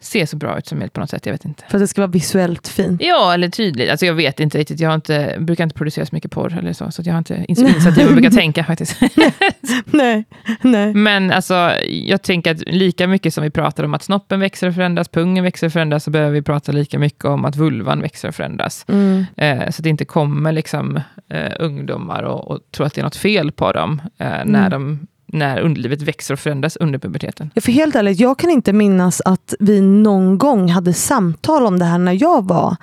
[0.00, 1.64] se så bra ut som möjligt på något sätt, jag vet inte.
[1.68, 3.02] För att det ska vara visuellt fint.
[3.04, 3.90] Ja, eller tydligt.
[3.90, 4.80] Alltså jag vet inte riktigt.
[4.80, 7.34] Jag har inte, brukar inte producera så mycket porr eller så, så jag har inte
[7.34, 9.00] ins- insatt i vad jag brukar tänka faktiskt.
[9.84, 10.24] nej,
[10.62, 10.94] nej.
[10.94, 14.74] Men alltså, jag tänker att lika mycket som vi pratar om att snoppen växer och
[14.74, 18.28] förändras, pungen växer och förändras, så behöver vi prata lika mycket om att vulvan växer
[18.28, 18.84] och förändras.
[18.88, 19.24] Mm.
[19.36, 23.04] Eh, så att det inte kommer liksom, eh, ungdomar och, och tror att det är
[23.04, 27.50] något fel på dem eh, när, de, när underlivet växer och förändras under puberteten.
[27.54, 31.78] Ja, för helt ärligt, jag kan inte minnas att vi någon gång hade samtal om
[31.78, 32.76] det här när jag var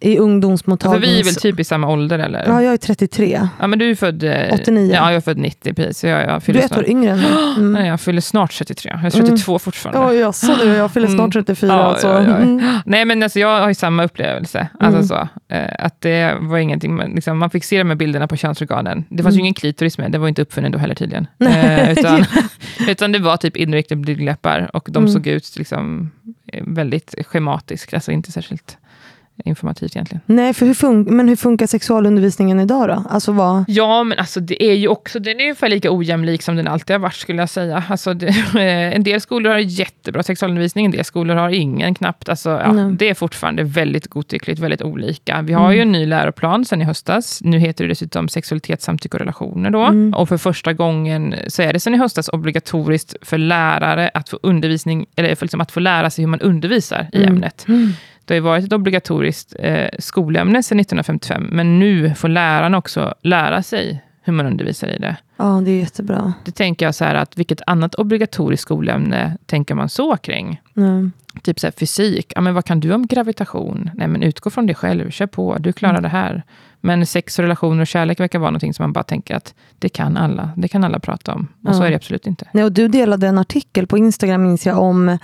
[0.00, 1.00] i För ungdomsmottagning.
[1.00, 2.44] vi är väl typ i samma ålder eller?
[2.46, 3.48] Ja, jag är 33.
[3.60, 4.22] Ja, men du är född...
[4.22, 4.92] eh, 89.
[4.94, 6.04] Ja, jag är född 90 precis.
[6.04, 7.28] Jag, jag Du är ett snart, år yngre än mig.
[7.58, 7.72] Mm.
[7.72, 8.90] Nej, jag fyller snart 33.
[8.94, 10.00] Jag är 32 fortfarande.
[10.00, 11.30] Ja, jag så du, jag fyller snart Mm.
[11.30, 11.68] 34.
[11.72, 12.06] Ja, alltså.
[12.08, 12.36] ja, ja.
[12.36, 12.64] Mm.
[12.86, 14.68] Nej, men alltså, jag har ju samma upplevelse.
[14.80, 18.36] Alltså, så, eh, att det var ingenting, liksom, man fick se de här bilderna på
[18.36, 19.04] könsorganen.
[19.08, 19.44] Det fanns ju Mm.
[19.44, 21.26] ingen klitoris med, det var inte uppfunnen då heller tydligen.
[21.40, 22.24] Eh, utan,
[22.88, 25.12] utan det var typ inriktade blygdläppar och de Mm.
[25.12, 26.10] såg ut liksom,
[26.52, 28.76] eh, väldigt schematiskt, alltså inte särskilt
[29.44, 30.20] informativt egentligen.
[30.26, 33.04] Nej, för hur fun- men hur funkar sexualundervisningen idag då?
[33.10, 33.64] Alltså vad...
[33.68, 36.94] Ja, men alltså det är ju också, den är ungefär lika ojämlik som den alltid
[36.94, 37.84] har varit skulle jag säga.
[37.88, 38.26] Alltså det,
[38.94, 42.28] en del skolor har jättebra sexualundervisning, en del skolor har ingen knappt.
[42.28, 45.42] Alltså, ja, det är fortfarande väldigt godtyckligt, väldigt olika.
[45.42, 47.40] Vi har ju en ny läroplan sedan i höstas.
[47.42, 49.82] Nu heter det dessutom sexualitet, samtycke och relationer då.
[49.82, 50.14] Mm.
[50.14, 54.38] Och för första gången så är det sedan i höstas obligatoriskt för lärare att få
[54.42, 57.28] undervisning, eller för liksom att få lära sig hur man undervisar i Mm.
[57.28, 57.66] ämnet.
[58.28, 63.14] Det har ju varit ett obligatoriskt eh, skolämne sedan 1955, men nu får lärarna också
[63.22, 65.16] lära sig hur man undervisar i det.
[65.36, 66.32] Ja, det är jättebra.
[66.44, 70.60] Det tänker jag så här att vilket annat obligatoriskt skolämne tänker man så kring?
[70.74, 71.10] Nej.
[71.42, 73.90] Typ så här fysik, ja, men vad kan du om gravitation?
[73.94, 76.02] Nej men utgå från dig själv, kör på, du klarar Mm.
[76.02, 76.42] det här.
[76.80, 79.88] Men sex och relationer och kärlek verkar vara någonting som man bara tänker att det
[79.88, 81.48] kan alla, det kan alla prata om.
[81.66, 81.86] Och så Ja.
[81.86, 82.48] är det absolut inte.
[82.52, 85.18] Nej, och du delade en artikel på Instagram minns jag om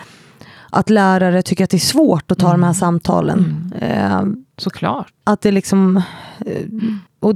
[0.75, 3.73] att lärare tycker att det är svårt att ta de här samtalen.
[3.81, 4.23] Eh,
[4.59, 5.07] Såklart.
[5.25, 6.03] att det liksom...
[6.47, 6.63] Eh,
[7.21, 7.35] och,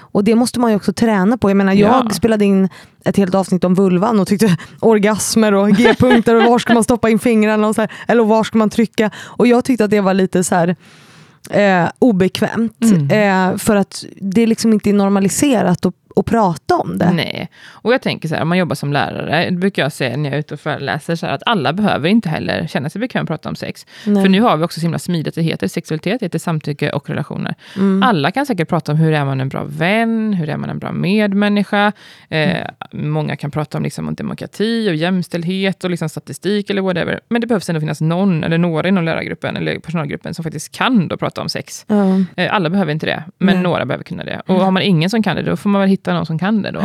[0.00, 1.50] och det måste man ju också träna på.
[1.50, 2.10] Jag menar, jag Ja.
[2.10, 2.68] spelade in
[3.04, 7.10] ett helt avsnitt om vulvan och tyckte orgasmer och g-punkter och var ska man stoppa
[7.10, 9.10] in fingrarna och så här, eller var ska man trycka.
[9.18, 10.76] Och jag tyckte att det var lite så här
[11.50, 12.82] eh, obekvämt.
[12.82, 13.52] Mm.
[13.52, 17.12] Eh, för att det liksom inte är normaliserat att, att prata om det.
[17.12, 20.16] Nej, och jag tänker så här, om man jobbar som lärare, det brukar jag säga
[20.16, 23.00] när jag är ute och föreläser, så här, att alla behöver inte heller känna sig
[23.00, 23.86] bekväma att prata om sex.
[24.06, 24.22] Nej.
[24.22, 27.08] För nu har vi också så himla smidigt, det heter sexualitet, det heter samtycke och
[27.10, 27.54] relationer.
[27.76, 28.02] Mm.
[28.02, 30.78] Alla kan säkert prata om hur är man en bra vän, hur är man en
[30.78, 31.92] bra medmänniska.
[32.28, 32.56] Eh,
[32.92, 37.20] Många kan prata om, liksom, om demokrati och jämställdhet och liksom statistik eller whatever.
[37.28, 41.08] Men det behövs ändå finnas någon eller några inom lärargruppen eller personalgruppen som faktiskt kan
[41.08, 41.84] då prata om sex.
[41.88, 42.20] Ja.
[42.36, 43.62] Eh, Alla behöver inte det, men Nej.
[43.62, 44.42] några behöver kunna det.
[44.46, 46.62] Och har man ingen som kan det, då får man väl hitta någon som kan
[46.62, 46.82] det då.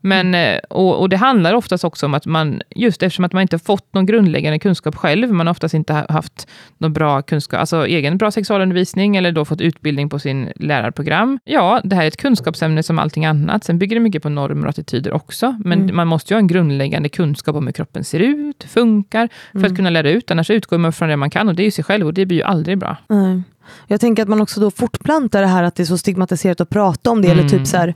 [0.00, 3.42] Men, eh, och, och det handlar oftast också om att man, just eftersom att man
[3.42, 7.22] inte har fått någon grundläggande kunskap själv, man har oftast inte ha- haft någon bra
[7.22, 11.38] kunskap, alltså egen bra sexualundervisning, eller då fått utbildning på sin lärarprogram.
[11.44, 13.64] Ja, det här är ett kunskapsämne som allting annat.
[13.64, 15.96] Sen bygger det mycket på normer och attityder också, men Mm.
[15.96, 19.76] man måste ju ha en grundläggande kunskap om hur kroppen ser ut, funkar, för att
[19.76, 20.30] kunna lära ut.
[20.30, 22.26] Annars utgår man från det man kan, och det är ju sig själv, och det
[22.26, 22.96] blir ju aldrig bra.
[23.08, 23.42] Nej.
[23.86, 26.70] Jag tänker att man också då fortplantar det här att det är så stigmatiserat att
[26.70, 27.28] prata om det.
[27.28, 27.50] Eller Mm.
[27.50, 27.94] typ så här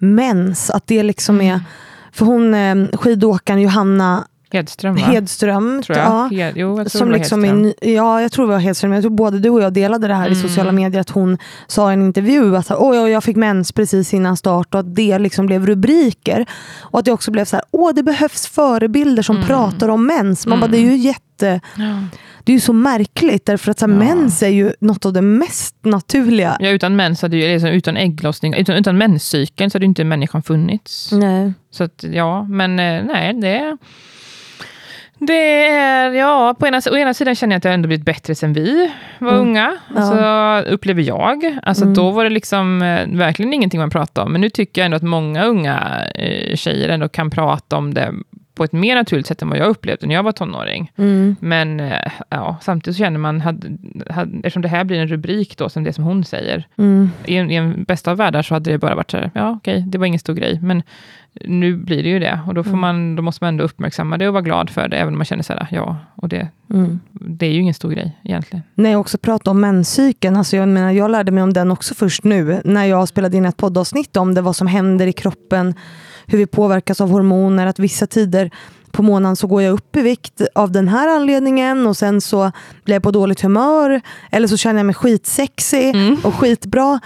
[0.00, 1.60] mens, att det liksom är...
[2.12, 5.00] För hon eh, skidåkaren Johanna Hedström, va?
[5.00, 6.06] Hedström, tror jag.
[6.06, 7.62] ja, Hed, jo, jag tror som liksom Hedström.
[7.62, 8.92] ny- ja, jag tror det var Hedström.
[8.92, 10.42] Jag tror både du och jag delade det här i Mm.
[10.48, 11.00] sociala medier.
[11.00, 14.74] Att hon sa i en intervju att oj, oj, jag fick mens precis innan start
[14.74, 16.46] och att det liksom blev rubriker.
[16.80, 19.48] Och att det också blev så här, åh det behövs förebilder som Mm.
[19.48, 20.46] pratar om mens.
[20.46, 20.80] Man bara, Mm.
[20.80, 21.60] det är ju jätte...
[21.76, 22.02] Ja.
[22.44, 23.98] Det är ju så märkligt därför att så här, Ja.
[23.98, 26.56] mens är ju något av det mest naturliga.
[26.60, 30.04] Ja, utan mens hade ju, liksom utan ägglossning, utan, utan menscykeln så hade ju inte
[30.04, 31.12] människan funnits.
[31.12, 31.52] Nej.
[31.70, 33.76] Så att, ja, men eh, nej, det...
[35.22, 38.34] Det är, ja, på ena, å ena sidan känner jag att jag ändå blivit bättre
[38.34, 39.40] sen vi var Mm.
[39.42, 39.76] unga.
[39.96, 41.58] Alltså, upplever jag.
[41.62, 41.94] Alltså, Mm.
[41.94, 44.32] Då var det liksom eh, verkligen ingenting man pratade om.
[44.32, 48.12] Men nu tycker jag ändå att många unga eh, tjejer ändå kan prata om det
[48.54, 50.92] på ett mer naturligt sätt än vad jag upplevde när jag var tonåring.
[50.96, 51.36] Mm.
[51.40, 53.68] Men eh, ja, samtidigt känner man, hade,
[54.10, 57.10] hade, eftersom det här blir en rubrik då, som det som hon säger, Mm.
[57.24, 59.50] i en, i en bästa av världar så hade det bara varit så här, ja
[59.50, 60.82] okej, det var ingen stor grej, men
[61.44, 62.80] nu blir det ju det, och då, får Mm.
[62.80, 65.24] man, då måste man ändå uppmärksamma det och vara glad för det, även om man
[65.24, 67.00] känner så här, ja, och det, Mm.
[67.12, 68.62] det är ju ingen stor grej egentligen.
[68.74, 70.36] Nej, också prata om menscykeln.
[70.36, 73.44] Alltså jag, menar, jag lärde mig om den också först nu, när jag spelade in
[73.46, 75.74] ett poddavsnitt om det, vad som händer i kroppen,
[76.26, 78.50] hur vi påverkas av hormoner, att vissa tider
[78.92, 82.52] på månaden så går jag upp i vikt av den här anledningen och sen så
[82.84, 86.16] blir jag på dåligt humör eller så känner jag mig skitsexig Mm.
[86.24, 87.00] och skitbra.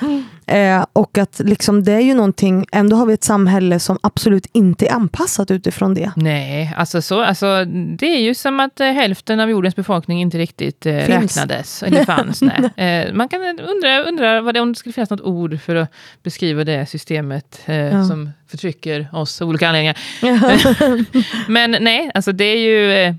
[0.46, 4.46] Eh, och att liksom det är ju någonting, ändå har vi ett samhälle som absolut
[4.52, 6.12] inte är anpassat utifrån det.
[6.16, 7.64] Nej, alltså, så, alltså
[7.98, 12.04] det är ju som att eh, hälften av jordens befolkning inte riktigt eh, räknades, eller
[12.04, 12.42] fanns.
[12.42, 12.70] nej.
[12.85, 15.92] Eh, man kan undra, undra vad det, om det skulle finnas något ord för att
[16.22, 18.04] beskriva det systemet eh, Ja.
[18.04, 19.96] som förtrycker oss av olika anledningar.
[21.50, 23.14] Men nej, alltså det är ju...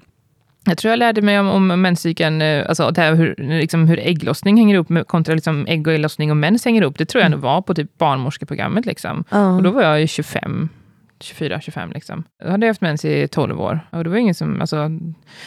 [0.66, 4.00] Jag tror jag lärde mig om, om menscykeln, eh, alltså det här hur, liksom hur
[4.00, 6.98] ägglossning hänger ihop med, kontra liksom ägg och ägglossning och mens hänger ihop.
[6.98, 8.86] Det tror jag nog var på typ barnmorskeprogrammet.
[8.86, 9.24] Liksom.
[9.30, 9.56] Ja.
[9.56, 10.70] Och då var jag ju 25,
[11.20, 12.24] 24, 25 liksom.
[12.44, 13.80] Då hade jag haft mens i 12 år.
[13.90, 14.90] Och det var ingen som, alltså,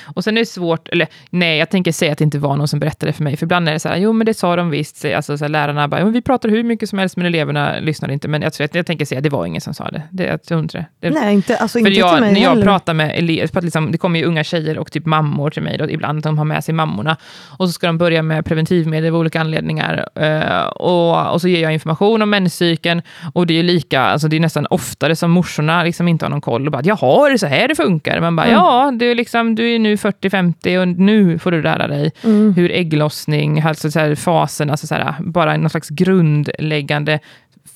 [0.05, 2.69] och sen är det svårt, eller nej, jag tänker säga att det inte var någon
[2.69, 4.71] som berättade för mig, för ibland är det så här, jo men det sa de
[4.71, 8.11] visst, alltså så här, lärarna bara, vi pratar hur mycket som helst, men eleverna lyssnar
[8.11, 8.29] inte.
[8.29, 10.03] Men jag, tror, jag, tänker säga, det var ingen som sa det.
[10.11, 11.11] det jag tror inte det.
[11.11, 12.63] nej, inte, alltså för inte jag, till mig När jag heller.
[12.63, 15.91] pratar med elever, liksom, det kommer ju unga tjejer och typ mammor till mig, då,
[15.91, 17.17] ibland de har med sig mammorna,
[17.59, 21.63] och så ska de börja med preventivmedel av olika anledningar, uh, och, och så ger
[21.63, 23.03] jag information om menscykeln,
[23.35, 25.31] och det är ju lika, alltså det är nästan oftare som
[25.63, 28.21] morsorna liksom inte har någon koll, och bara, jaha, är det så här det funkar?
[28.21, 28.55] Man bara, Mm.
[28.59, 32.55] ja, du är, liksom, du är nu 40-50 och nu får du lära dig Mm.
[32.55, 37.19] hur ägglossning, alltså så här, fasen, alltså så här, bara någon slags grundläggande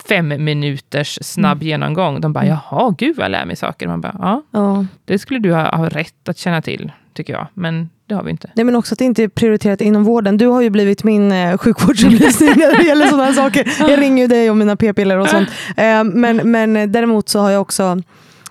[0.08, 2.20] fem minuters snabb genomgång.
[2.20, 3.86] De bara, jaha, gud vad jag lär mig saker.
[3.88, 4.86] Man bara, ja, Ja.
[5.04, 7.46] det skulle du ha, ha rätt att känna till, tycker jag.
[7.54, 8.50] Men det har vi inte.
[8.54, 10.36] Nej, men också att det inte är prioriterat inom vården.
[10.36, 13.72] Du har ju blivit min eh, sjukvårdsundervisning när det gäller sådana saker.
[13.90, 15.48] Jag ringer ju dig om mina p-piller och sånt.
[15.76, 17.98] Eh, men, men däremot så har jag också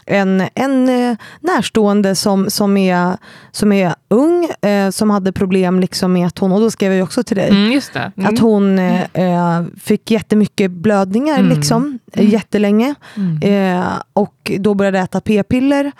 [0.05, 3.17] en, en eh, närstående som, som, är,
[3.51, 6.97] som är ung, eh, som hade problem liksom med att hon, och då skrev jag
[6.97, 8.11] ju också till dig, Mm, just det.
[8.17, 8.33] Mm.
[8.33, 11.57] att hon eh, eh, fick jättemycket blödningar Mm.
[11.57, 12.95] liksom, eh, jättelänge.
[13.17, 13.41] Mm.
[13.77, 15.91] Eh, och då började äta p-piller.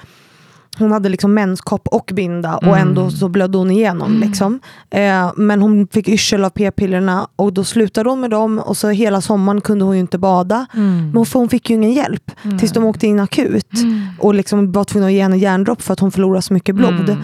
[0.78, 2.88] Hon hade liksom menskopp och binda och Mm.
[2.88, 4.20] ändå så blödde hon igenom.
[4.20, 4.60] Liksom.
[4.90, 8.90] Eh, men hon fick yrsel av p-pillerna och då slutade hon med dem och så
[8.90, 10.66] hela sommaren kunde hon inte bada.
[10.74, 11.12] Mm.
[11.12, 14.02] Men hon fick ju ingen hjälp tills de åkte in akut Mm.
[14.20, 17.18] och liksom var tvungna att ge henne järndropp för att hon förlorade så mycket blod.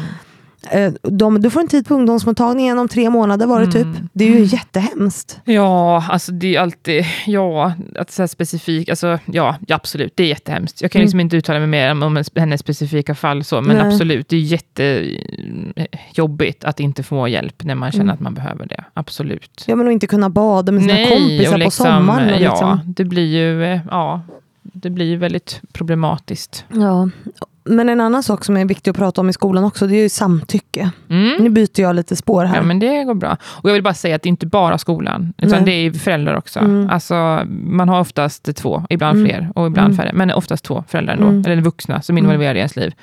[0.71, 0.85] Mm.
[0.85, 3.83] Eh, de, du får en tid på ungdomsmottagningen om tre månader var det typ.
[3.85, 4.09] Mm.
[4.13, 5.39] Det är ju jättehemskt.
[5.45, 10.23] Ja, alltså det är alltid, ja, att så här specifik, alltså ja, ja, absolut, det
[10.23, 10.81] är jättehemskt.
[10.81, 11.05] Jag kan Mm.
[11.05, 13.87] liksom inte uttala mig mer om, om hennes specifika fall så, men Nej.
[13.87, 14.39] absolut, det är
[16.07, 18.13] jättejobbigt att inte få hjälp när man känner Mm.
[18.13, 18.83] att man behöver det.
[18.93, 19.63] Absolut.
[19.67, 22.33] Ja, men att inte kunna bada med sina kompisar och på sommaren.
[22.33, 22.79] Och ja, liksom.
[22.85, 24.21] det blir ju, eh, ja,
[24.61, 26.65] det blir väldigt problematiskt.
[26.73, 27.09] Ja.
[27.69, 30.01] Men en annan sak som är viktig att prata om i skolan också, det är
[30.01, 30.91] ju samtycke.
[31.09, 31.43] Mm.
[31.43, 32.55] Nu byter jag lite spår här.
[32.55, 33.37] Ja, men det går bra.
[33.43, 35.65] Och jag vill bara säga att det är inte bara skolan, utan Nej.
[35.65, 36.59] det är föräldrar också.
[36.59, 36.89] Mm.
[36.89, 39.29] Alltså, man har oftast två, ibland Mm.
[39.29, 39.97] fler och ibland Mm.
[39.97, 41.43] färre, men oftast två föräldrar ändå, Mm.
[41.51, 42.93] eller vuxna som är involverade i ens liv.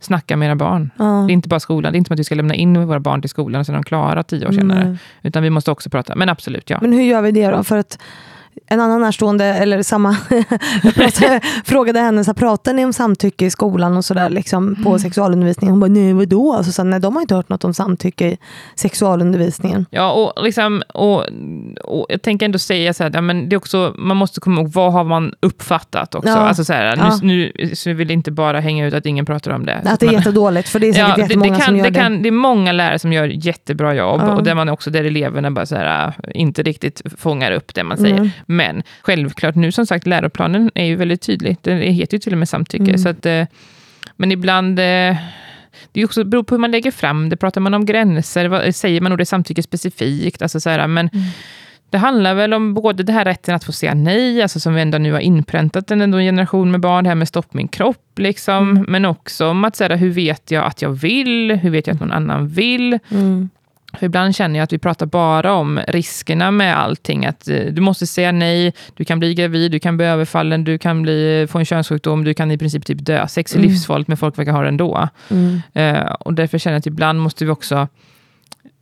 [0.00, 0.90] Snacka med era barn.
[0.98, 1.04] Ja.
[1.04, 3.00] Det är inte bara skolan, det är inte som att vi ska lämna in våra
[3.00, 4.96] barn till skolan och sen är de klara tio år senare.
[5.22, 6.78] Utan vi måste också prata, men absolut ja.
[6.80, 7.64] Men hur gör vi det då?
[7.64, 7.98] För att
[8.66, 10.16] en annan närstående, eller samma,
[10.94, 14.98] pratade, frågade henne, så här, pratar ni om samtycke i skolan och sådär liksom, på
[14.98, 15.72] sexualundervisningen?
[15.72, 16.62] Hon bara, nej vadå?
[16.64, 18.38] Så sa, nej, de har inte hört något om samtycke i
[18.74, 19.86] sexualundervisningen.
[19.90, 21.26] Ja, och, liksom, och,
[21.84, 24.60] och jag tänker ändå säga så här, ja, men det är också, man måste komma
[24.60, 26.28] ihåg, vad har man uppfattat också?
[26.30, 26.36] Ja.
[26.36, 27.18] Alltså så här, Ja.
[27.22, 29.80] nu, nu så vill inte bara hänga ut att ingen pratar om det.
[29.84, 31.66] Så Att det är man- jättedåligt, för det är säkert Ja, det, jättemånga det, kan,
[31.66, 32.00] som gör det, det.
[32.00, 34.32] kan, det är många lärare som gör jättebra jobb, Ja.
[34.34, 37.84] och där man också, där eleverna bara så här, äh, inte riktigt fångar upp det
[37.84, 38.16] man säger.
[38.16, 38.30] Mm.
[38.46, 41.56] Men självklart, nu som sagt, läroplanen är ju väldigt tydlig.
[41.60, 42.84] Den heter ju till och med samtycke.
[42.84, 42.98] Mm.
[42.98, 43.44] Så att, eh,
[44.16, 44.78] men ibland...
[44.78, 45.16] eh,
[45.92, 47.36] Det är också, beror på hur man lägger fram det.
[47.36, 48.48] Pratar man om gränser?
[48.48, 50.42] Vad, säger man ordet samtycke specifikt?
[50.42, 51.24] Alltså så här, men Mm.
[51.90, 54.80] Det handlar väl om både det här rätten att få säga nej, alltså som vi
[54.80, 57.68] ändå nu har inpräntat en, ändå en generation med barn, det här med stopp min
[57.68, 58.70] kropp, liksom.
[58.70, 58.84] Mm.
[58.88, 61.52] men också om att säga hur vet jag att jag vill?
[61.62, 62.98] Hur vet jag att någon annan vill?
[63.10, 63.50] Mm.
[63.98, 67.26] För ibland känner jag att vi pratar bara om riskerna med allting.
[67.26, 70.78] Att eh, du måste säga nej, du kan bli gravid, du kan bli överfallen, du
[70.78, 73.26] kan bli, få en könssjukdom, du kan i princip typ dö.
[73.28, 73.70] Sex är Mm.
[73.70, 75.08] livsfarligt, men folk verkar ha det ändå.
[75.30, 75.62] Mm.
[75.74, 77.88] Eh, och därför känner jag att ibland måste vi också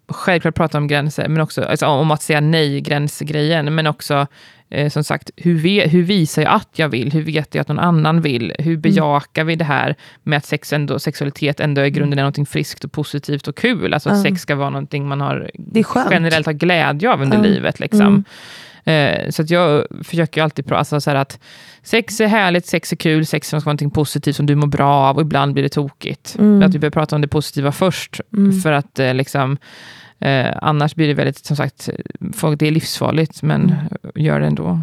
[0.08, 4.26] självklart prata om gränser, men också alltså, om att säga nej, gränsgrejen, men också
[4.70, 7.12] eh, som sagt, hur, hur visar jag att jag vill?
[7.12, 8.52] Hur vet jag att någon annan vill?
[8.58, 8.80] Hur Mm.
[8.80, 12.84] bejakar vi det här med att sex ändå, sexualitet ändå i grunden är något friskt
[12.84, 13.94] och positivt och kul?
[13.94, 17.42] Alltså att sex ska vara någonting man har är generellt har glädje av under Ja.
[17.42, 17.80] livet.
[17.80, 18.00] Liksom.
[18.00, 18.24] Mm.
[18.84, 21.38] Eh, så att jag försöker alltid prata alltså, så att
[21.82, 25.16] sex är härligt, sex är kul, sex vara någonting positivt som du mår bra av
[25.16, 26.36] och ibland blir det tokigt.
[26.38, 26.62] Mm.
[26.62, 28.60] Att vi behöver prata om det positiva först, Mm.
[28.60, 29.58] för att eh, liksom,
[30.20, 31.88] eh, annars blir det väldigt, som sagt,
[32.34, 33.76] folk, det är livsfarligt, men Mm.
[34.14, 34.80] gör det ändå.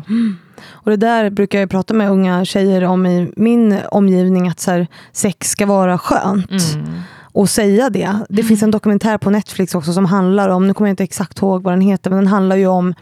[0.69, 4.71] Och det där brukar jag prata med unga tjejer om i min omgivning, att så
[4.71, 6.51] här, sex ska vara skönt.
[6.75, 7.01] Mm.
[7.33, 8.19] Och säga det.
[8.29, 11.37] Det finns en dokumentär på Netflix också som handlar om, nu kommer jag inte exakt
[11.41, 12.93] ihåg vad den heter, men den handlar ju om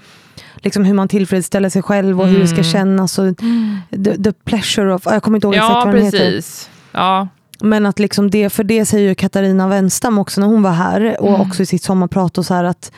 [0.56, 2.64] liksom hur man tillfredsställer sig själv och hur det ska Mm.
[2.72, 3.20] kännas.
[3.20, 3.38] Och
[4.06, 6.18] the, the pleasure of, jag kommer inte ihåg Ja, exakt vad den heter.
[6.32, 6.70] precis.
[7.66, 11.22] Men att liksom det, för det säger ju Katarina Wenstam också när hon var här
[11.22, 11.42] och Mm.
[11.42, 12.92] också i sitt sommarprat och så här att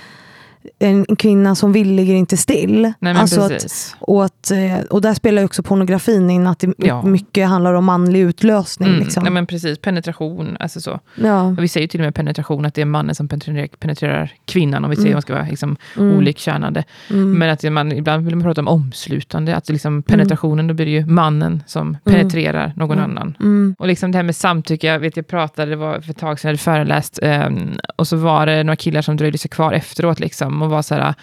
[0.79, 2.93] en kvinna som vill ligger inte still.
[2.99, 3.41] Nej, alltså.
[3.41, 7.01] Att, och, att, eh, och där spelar ju också pornografin in, att det Ja.
[7.01, 8.89] mycket handlar om manlig utlösning.
[8.89, 9.23] Mm, Liksom.
[9.23, 10.57] nej, men precis, penetration.
[10.59, 10.99] Alltså så.
[11.15, 11.49] ja.
[11.59, 14.83] Vi säger ju till och med penetration, att det är mannen som penetrerar, penetrerar kvinnan,
[14.83, 15.15] om vi säger Mm.
[15.15, 16.17] man ska vara liksom, Mm.
[16.17, 16.83] olikkönade.
[17.09, 17.31] Mm.
[17.33, 20.91] Men att man, ibland vill man prata om omslutande, att liksom penetrationen, då blir det
[20.91, 23.09] ju mannen som penetrerar någon Mm.
[23.11, 23.37] annan.
[23.39, 23.75] Mm.
[23.79, 26.39] Och liksom det här med samtycke, jag vet jag pratade, det var för ett tag
[26.39, 29.73] sedan jag hade föreläst, ehm, och så var det några killar som dröjde sig kvar
[29.73, 31.13] efteråt, liksom, och var så här,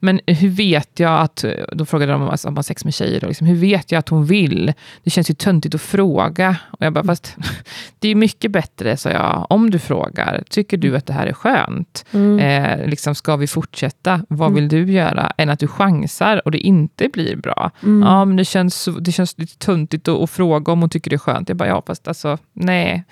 [0.00, 2.94] men hur vet jag att, då frågade de om alltså, om man har sex med
[2.94, 4.72] tjejer, och liksom, hur vet jag att hon vill?
[5.04, 6.56] Det känns ju töntigt att fråga.
[6.70, 7.36] Och jag bara, fast
[7.98, 11.32] det är mycket bättre, sa jag, om du frågar, tycker du att det här är
[11.32, 12.04] skönt?
[12.12, 12.38] Mm.
[12.38, 14.20] Eh, liksom, ska vi fortsätta?
[14.28, 14.54] Vad Mm.
[14.54, 15.32] vill du göra?
[15.38, 17.70] Än att du chansar och det inte blir bra.
[17.82, 18.02] Mm.
[18.08, 21.16] Ja, men det känns, det känns lite töntigt att, att fråga om hon tycker det
[21.16, 21.48] är skönt.
[21.48, 23.04] Jag bara, ja, fast alltså, nej.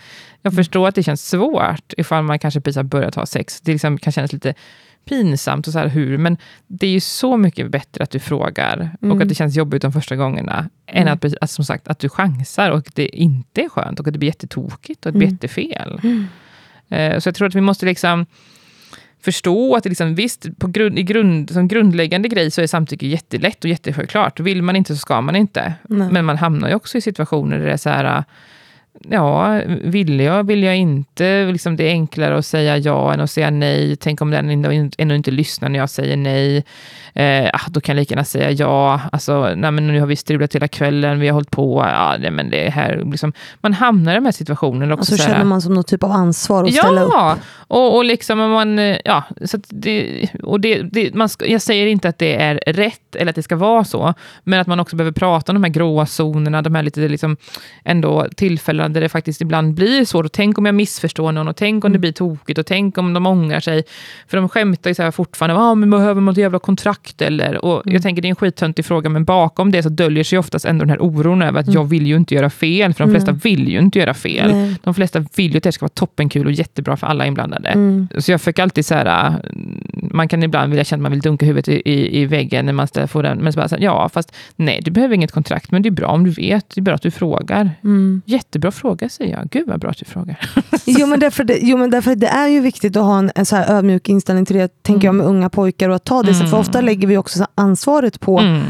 [0.42, 3.60] Jag förstår att det känns svårt ifall man kanske precis har börjat ha sex.
[3.60, 4.54] Det liksom kan kännas lite
[5.04, 6.36] pinsamt och så här hur, men
[6.66, 9.22] det är ju så mycket bättre att du frågar och Mm.
[9.22, 11.14] att det känns jobbigt de första gångerna, än Mm.
[11.14, 14.18] att, att, som sagt, att du chansar och det inte är skönt och att det
[14.18, 15.34] blir jättetokigt och det blir Mm.
[15.34, 16.00] jättefel.
[16.02, 16.26] Mm.
[16.88, 18.26] Eh, så jag tror att vi måste liksom
[19.20, 23.06] förstå att det liksom, visst, på grund, i grund, som grundläggande grej så är samtycke
[23.06, 24.40] jättelätt och jättesjälvklart.
[24.40, 25.74] Vill man inte så ska man inte.
[25.88, 26.08] Nej.
[26.12, 28.24] Men man hamnar ju också i situationer där det är så här,
[29.00, 31.44] ja, vill jag, vill jag inte?
[31.52, 33.96] Liksom det är enklare att säga ja än att säga nej.
[33.96, 36.64] Tänk om den ändå, inte lyssnar när jag säger nej.
[37.14, 39.00] Eh, ah, då kan jag lika gärna säga ja.
[39.12, 41.84] Alltså, nej, men nu har vi strulat hela kvällen, vi har hållit på.
[41.92, 44.94] Ja, nej, men det är här, liksom, man hamnar i de här situationerna.
[44.94, 47.12] Och så så känner man som någon typ av ansvar att ställa upp.
[47.12, 47.36] Ja,
[47.68, 51.62] och, och liksom om man, eh, ja, så det, och det, det, man ska, jag
[51.62, 54.80] säger inte att det är rätt eller att det ska vara så, men att man
[54.80, 57.36] också behöver prata om de här gråa zonerna, de här lite liksom
[57.84, 60.24] ändå tillfällena där det faktiskt ibland blir svårt.
[60.24, 63.14] Och tänk om jag missförstår någon och tänk om det blir tokigt och tänk om
[63.14, 63.82] de ångrar sig.
[64.28, 67.64] För de skämtar ju så här fortfarande, ah, men behöver man ett jävla kontrakt eller?
[67.64, 70.64] Och Jag tänker det är en skittöntig fråga, men bakom det så döljer sig oftast
[70.64, 73.32] ändå den här oron över att jag vill ju inte göra fel, för de flesta
[73.32, 74.50] vill ju inte göra fel.
[74.52, 74.76] Nej.
[74.84, 77.68] De flesta vill ju att det ska vara toppenkul och jättebra för alla inblandade.
[77.68, 78.08] Mm.
[78.18, 79.40] Så jag fick alltid så här,
[80.12, 82.72] man kan ibland vilja känna att man vill dunka huvudet i, i, i väggen när
[82.72, 85.32] man ställer- får den, men så bara så här, ja, fast nej, du behöver inget
[85.32, 87.70] kontrakt, men det är bra om du vet, det är bra att du frågar.
[87.84, 88.22] Mm.
[88.26, 89.48] Jättebra fråga, säger jag.
[89.50, 90.36] Gud vad bra att du frågar.
[90.86, 93.46] Jo men, därför det, jo men därför det är ju viktigt att ha en, en
[93.46, 96.32] så här ödmjuk inställning till det, tänker jag, med unga pojkar och att ta det.
[96.32, 96.46] Mm.
[96.46, 98.62] För ofta lägger vi också så ansvaret på Mm.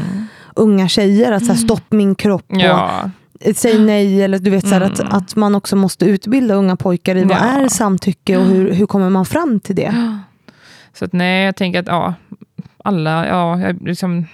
[0.55, 3.09] unga tjejer, att så här, stopp min kropp och Ja.
[3.39, 4.21] eh, säg nej.
[4.23, 5.13] Eller du vet, så här, att, Mm.
[5.13, 7.41] att man också måste utbilda unga pojkar i vad Ja.
[7.63, 9.93] är samtycke och hur, hur kommer man fram till det.
[10.93, 12.13] Så att nej, jag tänker att ja,
[12.77, 14.27] alla, ja, jag liksom,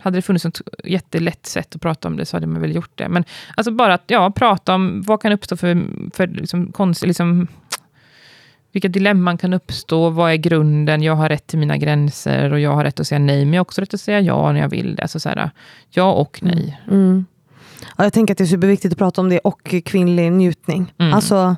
[0.00, 2.90] hade det funnits ett jättelätt sätt att prata om det så hade man väl gjort
[2.94, 3.08] det.
[3.08, 3.24] Men
[3.56, 7.46] alltså bara att ja, prata om vad kan uppstå för, för liksom, konst, liksom,
[8.72, 12.74] vilka dilemman kan uppstå, vad är grunden, jag har rätt till mina gränser och jag
[12.74, 14.68] har rätt att säga nej, men jag har också rätt att säga ja när jag
[14.68, 15.02] vill det.
[15.02, 15.50] Alltså så här,
[15.90, 16.80] ja och nej.
[16.88, 17.00] Mm.
[17.00, 17.24] mm.
[17.98, 20.92] Ja, jag tänker att det är superviktigt att prata om det och kvinnlig njutning.
[20.98, 21.12] Mm.
[21.14, 21.56] Alltså, Ja,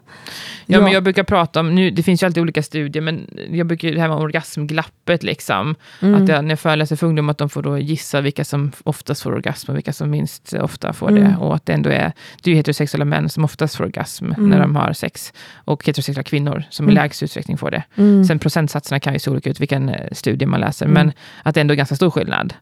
[0.67, 0.81] ja.
[0.81, 3.91] men jag brukar prata om, nu, det finns ju alltid olika studier, men jag brukar
[3.91, 5.75] det här med orgasmglappet, liksom.
[6.03, 6.23] Mm.
[6.23, 9.23] Att jag, när jag föreläser för ungdomar, att de får då gissa vilka som oftast
[9.23, 11.23] får orgasm och vilka som minst ofta får Mm.
[11.25, 11.37] det.
[11.37, 14.51] Och att det ändå är, det är heterosexuella män som oftast får orgasm Mm.
[14.51, 15.33] när de har sex.
[15.55, 17.03] Och heterosexuella kvinnor som i Mm.
[17.03, 17.83] lägst utsträckning får det.
[17.97, 18.25] Mm.
[18.25, 20.87] Sen procentsatserna kan ju se olika ut, vilken eh, studie man läser.
[20.87, 22.55] Men att det ändå är ganska stor skillnad.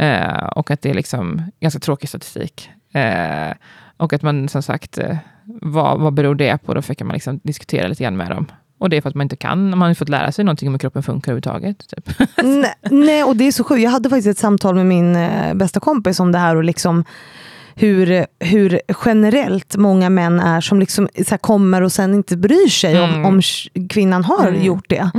[0.00, 2.70] Eh, och att det är liksom ganska tråkig statistik.
[2.92, 3.54] Eh,
[3.96, 5.16] och att man som sagt, eh,
[5.62, 6.74] vad, vad beror det på?
[6.74, 8.46] Då fick man liksom diskutera lite grann med dem.
[8.80, 10.74] Och det är för att man inte kan, man har fått lära sig någonting om
[10.74, 11.88] hur kroppen funkar överhuvudtaget.
[11.88, 12.10] Typ.
[12.44, 13.82] nej, nej, och det är så sjukt.
[13.82, 17.04] Jag hade faktiskt ett samtal med min eh, bästa kompis om det här och liksom
[17.74, 22.68] hur, hur generellt många män är som liksom så här kommer och sen inte bryr
[22.68, 23.24] sig om, Mm.
[23.24, 24.62] om sh- kvinnan har Mm.
[24.62, 25.10] gjort det.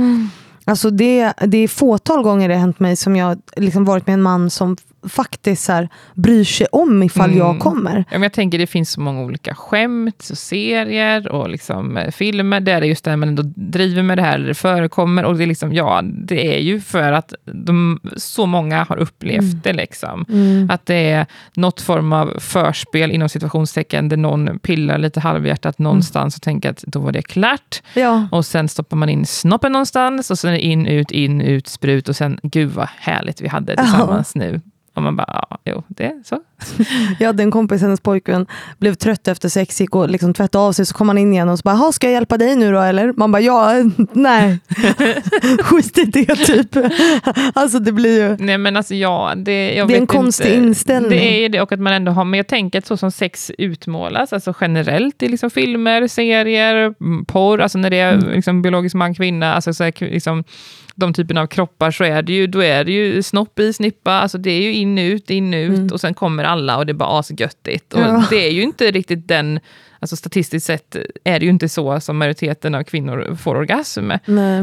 [0.64, 4.14] Alltså det, det är fåtal gånger det har hänt mig som jag liksom varit med
[4.14, 4.76] en man som
[5.08, 7.38] faktiskt så här, bryr sig om ifall Mm.
[7.38, 8.04] jag kommer.
[8.10, 12.60] Ja, jag tänker det finns så många olika skämt och serier och liksom, eh, filmer
[12.60, 15.24] där det är just det här man ändå driver med det här, det förekommer.
[15.24, 19.40] Och det är liksom, ja, det är ju för att de, så många har upplevt
[19.42, 19.60] Mm.
[19.64, 19.72] det.
[19.72, 20.24] liksom.
[20.28, 20.70] Mm.
[20.70, 26.36] Att det är något form av förspel inom situationstecken där någon pillar lite halvhjärtat någonstans
[26.36, 27.82] och tänker att då var det klart.
[27.94, 28.28] Ja.
[28.32, 32.16] Och sen stoppar man in snoppen någonstans och sen in, ut, in, ut, sprut och
[32.16, 34.60] sen gud vad härligt vi hade tillsammans nu.
[34.94, 36.38] Och man bara, ja, jo, det är så.
[37.18, 38.46] Jag hade en kompis, hennes pojkvän,
[38.78, 41.48] blev trött efter sex, gick och liksom tvättade av sig, så kom han in igen
[41.48, 43.12] och så bara, "Jaha, ska jag hjälpa dig nu då eller?
[43.16, 43.72] Man bara, ja,
[44.12, 44.58] nej.
[45.62, 46.76] Skit i det typ.
[47.54, 50.56] Alltså det blir ju, Nej men alltså ja, det, jag det är en konstig inte.
[50.66, 51.10] inställning.
[51.10, 53.50] Det är det, och att man ändå har, men jag tänker att så som sex
[53.58, 58.30] utmålas, alltså generellt i liksom filmer, serier, porr, alltså när det är Mm.
[58.30, 60.44] liksom biologisk man, kvinna, alltså så här, liksom,
[61.00, 64.12] de typerna av kroppar så är det ju, då är det ju snopp i, snippa,
[64.12, 65.88] alltså det är ju in, ut, in, ut Mm.
[65.92, 67.92] och sen kommer alla och det är bara asgöttigt.
[67.94, 68.24] Och Ja.
[68.30, 69.60] det är ju inte riktigt den,
[70.00, 74.10] alltså statistiskt sett är det ju inte så som majoriteten av kvinnor får orgasm.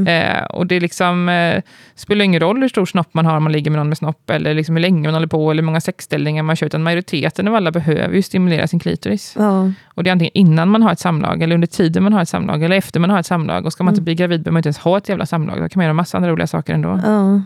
[0.07, 1.61] Eh, och det liksom, eh,
[1.95, 4.29] spelar ingen roll hur stor snopp man har om man ligger med någon med snopp,
[4.29, 7.47] eller liksom hur länge man håller på, eller hur många sexställningar man kör, utan majoriteten
[7.47, 9.35] av alla behöver ju stimulera sin klitoris.
[9.37, 9.71] Ja.
[9.85, 12.29] Och det är antingen innan man har ett samlag, eller under tiden man har ett
[12.29, 13.65] samlag, eller efter man har ett samlag.
[13.65, 15.69] Och ska man inte bli gravid behöver man inte ens ha ett jävla samlag, då
[15.69, 16.99] kan man göra massa andra roliga saker ändå.
[17.05, 17.41] Ja.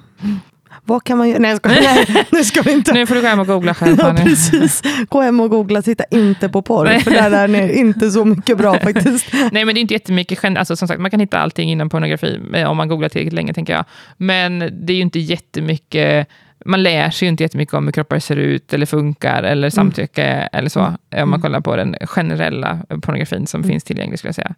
[0.86, 1.40] Vad kan man göra?
[1.40, 1.82] Nej, jag skojar.
[1.82, 2.94] Nej, nu ska vi inte.
[2.94, 4.82] Nu får du gå hem och googla själv, Ja, precis.
[5.10, 6.86] Gå hem och googla, titta inte på porr.
[6.86, 7.02] Nej.
[7.02, 9.26] För där är ni inte så mycket bra faktiskt.
[9.52, 12.40] Nej, men det är inte jättemycket, alltså, som sagt, man kan hitta allting inom pornografi,
[12.54, 13.86] eh, om man googlar tillräckligt länge, tänker jag.
[14.18, 16.28] Men det är ju inte jättemycket,
[16.66, 20.24] man lär sig ju inte jättemycket om hur kroppar ser ut, eller funkar, eller samtycke,
[20.52, 24.54] eller så, om man kollar på den generella pornografin som finns tillgänglig, skulle jag säga.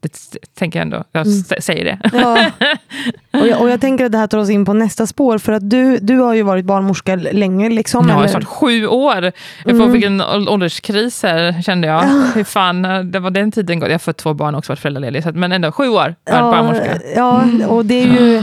[0.00, 1.26] Det t- tänker jag ändå, jag
[1.62, 1.98] säger det.
[2.12, 2.46] Ja.
[3.40, 5.38] Och, jag, och jag tänker att det här tar oss in på nästa spår.
[5.38, 7.68] För att du, du har ju varit barnmorska länge.
[7.70, 8.28] Liksom, Ja, eller?
[8.28, 9.32] snart sju år.
[9.64, 12.02] Jag får, fick en ål- ålderskris här, kände jag.
[12.34, 13.88] Hur fan, det var den tiden gått.
[13.88, 16.14] Jag har fått två barn och också varit föräldraledig, så att- men ändå sju år
[16.30, 16.98] har varit barnmorska.
[17.16, 18.42] ja, och det är ju...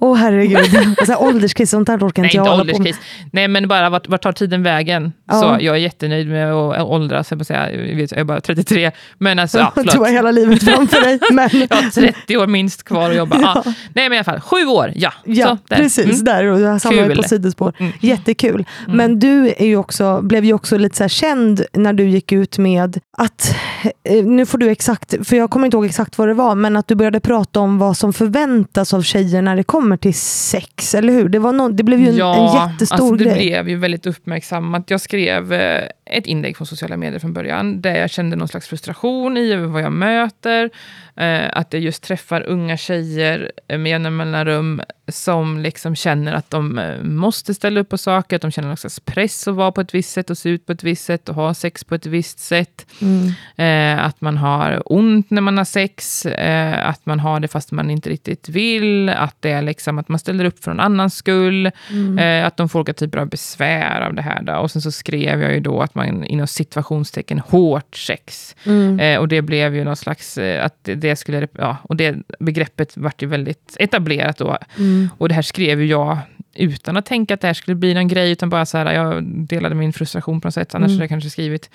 [0.00, 0.58] Åh herregud.
[1.00, 2.94] Och så här, ålderskris, sånt där orkar Nej, inte jag inte hålla på med.
[3.32, 5.12] Nej, men bara vart, vart tar tiden vägen?
[5.28, 5.34] Ja.
[5.34, 7.72] Så jag är jättenöjd med att åldras, jag, säga.
[7.72, 8.90] jag, vet, jag är bara 33.
[9.18, 11.18] Men alltså, ja, du har hela livet framför dig.
[11.32, 13.36] Men, Jag har 30 år minst kvar att jobba.
[13.54, 13.62] Ja.
[13.64, 15.12] Nej, men i alla fall, sju år, ja.
[15.24, 15.76] Ja, Så, där.
[15.76, 16.04] precis.
[16.04, 16.24] Mm.
[16.24, 17.16] Där, och jag Kul.
[17.16, 17.72] på sidospår.
[17.78, 17.92] Mm.
[18.00, 18.64] Jättekul.
[18.88, 22.58] Men du är ju också, blev ju också lite så känd när du gick ut
[22.58, 23.56] med att,
[24.04, 26.76] eh, nu får du exakt, för jag kommer inte ihåg exakt vad det var, men
[26.76, 30.94] att du började prata om vad som förväntas av tjejer när det kommer till sex,
[30.94, 31.28] eller hur?
[31.28, 33.34] Det, var nå- det blev ju en, en jättestor alltså det grej.
[33.34, 34.90] blev ju väldigt uppmärksammat.
[34.90, 35.82] Jag skrev eh,
[36.12, 39.66] ett inlägg på sociala medier från början, där jag kände någon slags frustration i över
[39.66, 40.70] vad jag möter.
[41.16, 46.50] Eh, att jag just träffar unga tjejer eh, med jämna mellanrum som liksom känner att
[46.50, 49.72] de eh, måste ställa upp på saker, att de känner någon slags press att vara
[49.72, 51.94] på ett visst sätt och se ut på ett visst sätt och ha sex på
[51.94, 52.86] ett visst sätt.
[53.00, 53.32] Mm.
[53.56, 57.72] Eh, att man har ont när man har sex, eh, att man har det fast
[57.72, 61.14] man inte riktigt vill, att det är liksom att man ställer upp för någon annans
[61.14, 62.18] skull, Mm.
[62.18, 64.42] eh, att de får olika typer av besvär av det här.
[64.42, 64.52] Då.
[64.54, 68.56] Och sen så skrev jag ju då att man inom situationstecken hårt sex.
[68.66, 69.00] Mm.
[69.00, 72.96] Eh, och det blev ju någon slags, eh, att det- skulle, ja, och det begreppet
[72.96, 74.58] vart ju väldigt etablerat då.
[74.78, 75.08] Mm.
[75.18, 76.18] Och det här skrev ju jag
[76.54, 79.24] utan att tänka att det här skulle bli någon grej, utan bara så här, jag
[79.24, 80.74] delade min frustration på något sätt.
[80.74, 80.94] Annars Mm.
[80.96, 81.70] hade jag kanske skrivit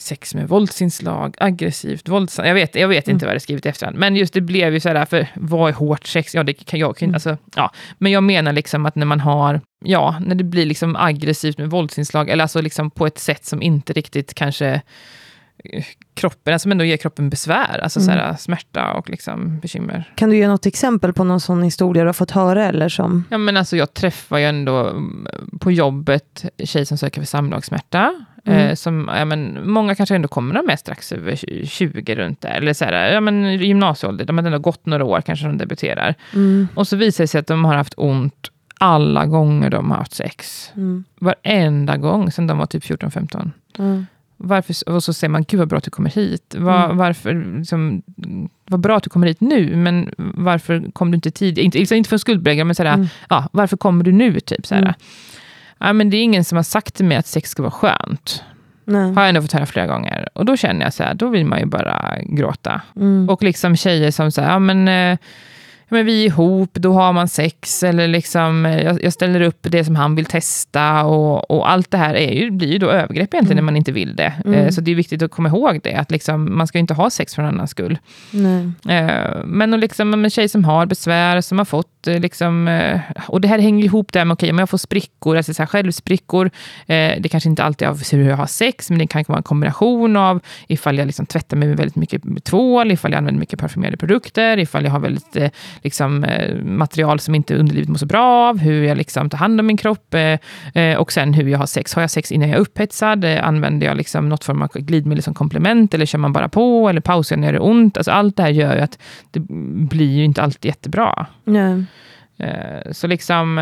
[0.00, 2.48] sex med våldsinslag, aggressivt, våldsamt.
[2.48, 3.98] Jag vet, jag vet inte vad jag hade skrivit i efterhand.
[3.98, 6.34] Men just det blev ju så här, för vad är hårt sex?
[6.34, 7.72] Ja, det kan jag kan, alltså, ja.
[7.98, 11.70] Men jag menar liksom att när man har, ja, när det blir liksom aggressivt med
[11.70, 14.82] våldsinslag, eller alltså liksom på ett sätt som inte riktigt kanske
[15.64, 15.84] eh,
[16.14, 20.12] kroppen, alltså som ändå ger kroppen besvär, alltså så här, smärta och liksom bekymmer.
[20.16, 22.64] Kan du ge något exempel på någon sån historia du har fått höra?
[22.64, 23.24] Eller som?
[23.30, 25.28] Ja, men alltså jag träffar ju ändå mm,
[25.60, 28.14] på jobbet tjej som söker för samlagssmärta.
[28.44, 28.58] Mm.
[28.68, 31.36] Eh, som, ja, men, många kanske ändå kommer de är strax över
[31.66, 32.50] 20 runt där.
[32.50, 36.14] Eller så här, ja, men, gymnasieålder, de har ändå gått några år kanske de debuterar.
[36.34, 36.68] Mm.
[36.74, 40.14] Och så visar det sig att de har haft ont alla gånger de har haft
[40.14, 40.70] sex.
[40.76, 41.04] Mm.
[41.18, 43.50] Varenda gång sedan de var typ 14-15.
[43.78, 44.06] Mm.
[44.42, 46.54] Varför, och så säger man, gud vad bra att du kommer hit.
[46.58, 46.96] Var, Mm.
[46.96, 48.02] Varför, liksom,
[48.66, 51.64] vad bra att du kommer hit nu, men varför kom du inte tidigare?
[51.64, 53.06] Inte, liksom, inte för skuldbelägga, men sådär, Mm.
[53.28, 54.40] ja, varför kommer du nu?
[54.40, 54.94] Typ, sådär.
[55.80, 58.44] Ja, men det är ingen som har sagt till mig att sex ska vara skönt.
[58.84, 59.12] Nej.
[59.12, 60.28] Har jag ändå fått höra flera gånger.
[60.34, 62.80] Och då känner jag så här, då vill man ju bara gråta.
[62.96, 63.28] Mm.
[63.28, 65.18] Och liksom tjejer som säger, ja men, eh,
[65.90, 69.58] men vi är ihop, då har man sex, eller liksom, eh, jag, jag ställer upp
[69.62, 72.90] det som han vill testa, och, och allt det här är ju, blir ju då
[72.90, 74.32] övergrepp egentligen när man inte vill det.
[74.44, 74.54] Mm.
[74.60, 77.10] Eh, Så det är viktigt att komma ihåg det, att liksom, man ska inte ha
[77.10, 77.98] sex för någon annans skull.
[78.30, 78.70] Nej.
[78.88, 82.88] Eh, Men och liksom, en tjej som har besvär, som har fått, liksom,
[83.26, 85.66] och det här hänger ihop där med, okej, om jag får sprickor, alltså så här
[85.66, 86.50] självsprickor,
[86.86, 89.42] det kanske inte alltid är av hur jag har sex, men det kan vara en
[89.42, 93.58] kombination av ifall jag liksom tvättar mig med väldigt mycket tvål, ifall jag använder mycket
[93.58, 95.36] parfymerade produkter, ifall jag har väldigt
[95.82, 99.60] liksom, eh, material som inte underlivet mår så bra av, hur jag liksom tar hand
[99.60, 100.38] om min kropp, eh,
[100.74, 101.94] eh, och sen hur jag har sex.
[101.94, 103.24] Har jag sex innan jag är upphetsad?
[103.24, 107.00] Använder jag liksom något form av glidmedel som komplement, eller kör man bara på, eller
[107.00, 107.96] pausar när det är ont?
[107.96, 108.98] Alltså allt det här gör ju att
[109.30, 109.40] det
[109.88, 111.26] blir ju inte alltid jättebra.
[111.44, 111.84] Nej.
[112.92, 113.54] Så liksom,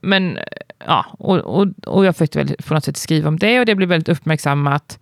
[0.00, 0.38] men
[0.86, 3.74] ja, och, och, och jag fick väl på något sätt skriva om det och det
[3.74, 4.98] blev väldigt uppmärksammat.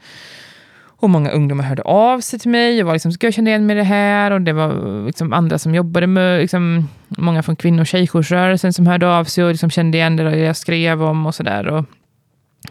[1.02, 3.66] Och många ungdomar hörde av sig till mig och var liksom, ska jag känna igen
[3.66, 4.30] mig i det här?
[4.30, 8.86] Och det var liksom andra som jobbade med, liksom, många från kvinno och tjejjoursrörelsen som
[8.86, 11.84] hörde av sig och liksom kände igen det jag skrev om och sådär.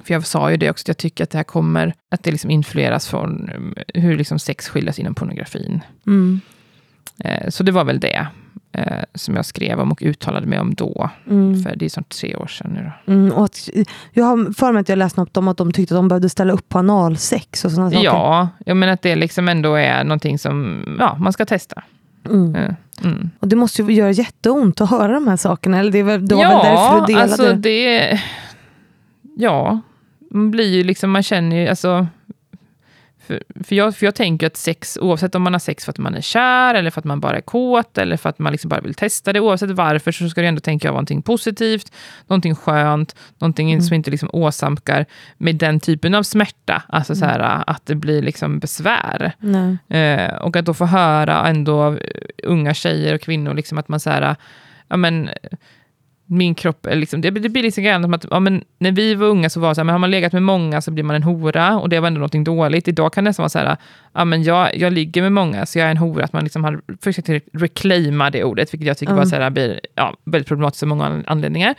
[0.03, 2.31] För jag sa ju det också, att jag tycker att det här kommer, att det
[2.31, 5.81] liksom influeras från eh, hur liksom sex skildras inom pornografin.
[6.07, 6.41] Mm.
[7.23, 8.27] Eh, Så det var väl det.
[8.71, 11.09] Eh, som jag skrev om och uttalade mig om då.
[11.29, 11.63] Mm.
[11.63, 12.91] För det är snart tre år sedan nu.
[13.05, 13.13] Då.
[13.13, 13.69] Mm, och att,
[14.11, 16.29] jag har för mig att jag läste något om att de tyckte att de behövde
[16.29, 18.05] ställa upp på analsex och sådana saker.
[18.05, 21.83] Ja, jag menar att det liksom ändå är någonting som ja, man ska testa.
[22.29, 22.55] Mm.
[22.55, 23.29] Eh, Mm.
[23.39, 25.79] Och det måste ju göra jätteont att höra de här sakerna.
[25.79, 27.23] Eller det var, var ja, väl därför du delade?
[27.23, 28.21] alltså det...
[29.37, 29.81] Ja,
[30.31, 32.07] man blir ju liksom, man känner ju, alltså...
[33.31, 35.97] För, för, jag, för jag tänker att sex, oavsett om man har sex för att
[35.97, 38.69] man är kär, eller för att man bara är kåt, eller för att man liksom
[38.69, 41.91] bara vill testa det, oavsett varför, så ska det ändå tänka vara någonting positivt,
[42.27, 43.81] någonting skönt, någonting Mm.
[43.81, 45.05] som inte liksom åsamkar
[45.37, 47.41] med den typen av smärta, alltså så Mm.
[47.41, 49.31] här, att det blir liksom besvär.
[49.89, 51.99] Eh, och att då få höra ändå av
[52.43, 54.35] unga tjejer och kvinnor, liksom att man så här,
[54.87, 55.29] ja men,
[56.31, 59.27] min kropp, liksom, det, det blir liksom grann som att, ja, men, när vi var
[59.27, 61.15] unga så var det så här, men har man legat med många så blir man
[61.15, 62.87] en hora, och det var ändå någonting dåligt.
[62.87, 63.77] Idag kan det nästan vara så här,
[64.13, 66.63] ja men jag, jag ligger med många, så jag är en hora, att man liksom
[66.63, 69.23] har försökt reclaima det ordet, vilket jag tycker Mm.
[69.23, 71.75] bara så här, blir ja, väldigt problematiskt av många an- anledningar.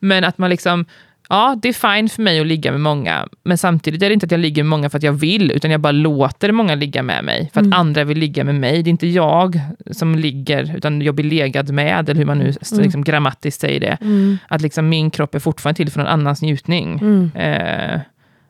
[0.00, 0.84] Men att man liksom,
[1.28, 4.26] Ja, det är fine för mig att ligga med många, men samtidigt är det inte
[4.26, 7.02] att jag ligger med många för att jag vill, utan jag bara låter många ligga
[7.02, 7.78] med mig, för att Mm.
[7.80, 8.82] andra vill ligga med mig.
[8.82, 9.60] Det är inte jag
[9.90, 13.98] som ligger, utan jag blir legad med, eller hur man nu liksom, grammatiskt säger det.
[14.00, 14.38] Mm.
[14.48, 16.98] Att liksom min kropp är fortfarande till för någon annans njutning.
[16.98, 17.30] Mm.
[17.34, 18.00] Eh,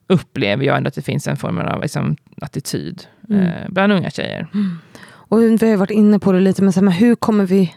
[0.07, 3.43] upplever jag ändå att det finns en form av liksom, attityd Mm.
[3.47, 4.47] eh, bland unga tjejer.
[5.07, 7.75] Och vi har varit inne på det lite, men, så här, men hur kommer vi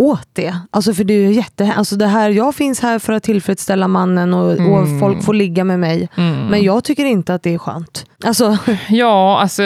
[0.00, 0.56] åt det?
[0.70, 1.72] Alltså för det är jätte...
[1.76, 5.00] Alltså det här, jag finns här för att tillfredsställa mannen och, och Mm.
[5.00, 6.08] folk får ligga med mig.
[6.16, 6.46] Mm.
[6.46, 8.06] Men jag tycker inte att det är skönt.
[8.24, 9.62] Alltså, Ja, alltså,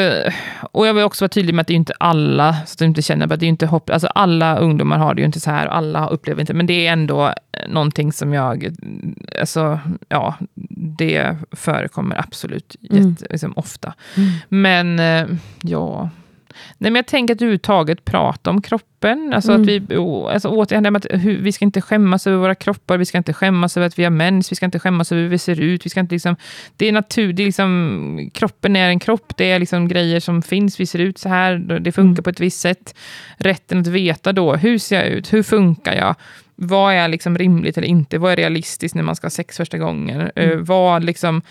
[0.73, 2.85] och jag vill också vara tydlig med att det är inte alla, så att du
[2.85, 5.51] inte känner att det är inte hopp, alltså alla ungdomar har det ju inte så
[5.51, 8.75] här, alla upplever inte, men det är ändå eh, någonting som jag,
[9.41, 10.35] alltså, ja,
[10.99, 13.09] det förekommer absolut Mm.
[13.11, 13.95] jätte, liksom, ofta.
[14.49, 15.27] Men, eh,
[15.63, 16.11] ja,
[16.79, 19.33] Nej, men jag tänker att överhuvudtaget prata om kroppen.
[19.35, 19.63] Alltså Mm.
[19.63, 19.97] att vi,
[20.33, 23.77] alltså återigen, att hur, vi ska inte skämmas över våra kroppar, vi ska inte skämmas
[23.77, 25.87] över att vi har mens, vi ska inte skämmas över hur vi ser ut.
[25.87, 26.37] Vi ska inte liksom,
[26.77, 30.43] det är natur, det är liksom, kroppen är en kropp, det är liksom grejer som
[30.43, 32.23] finns, vi ser ut så här, det funkar Mm.
[32.25, 32.95] på ett visst sätt.
[33.37, 36.15] Rätten att veta då, hur ser jag ut, hur funkar jag?
[36.57, 38.19] Vad är liksom rimligt eller inte?
[38.19, 40.21] Vad är realistiskt när man ska ha sex första gången?
[40.21, 40.65] Eh, Mm.
[40.65, 41.43] vad liksom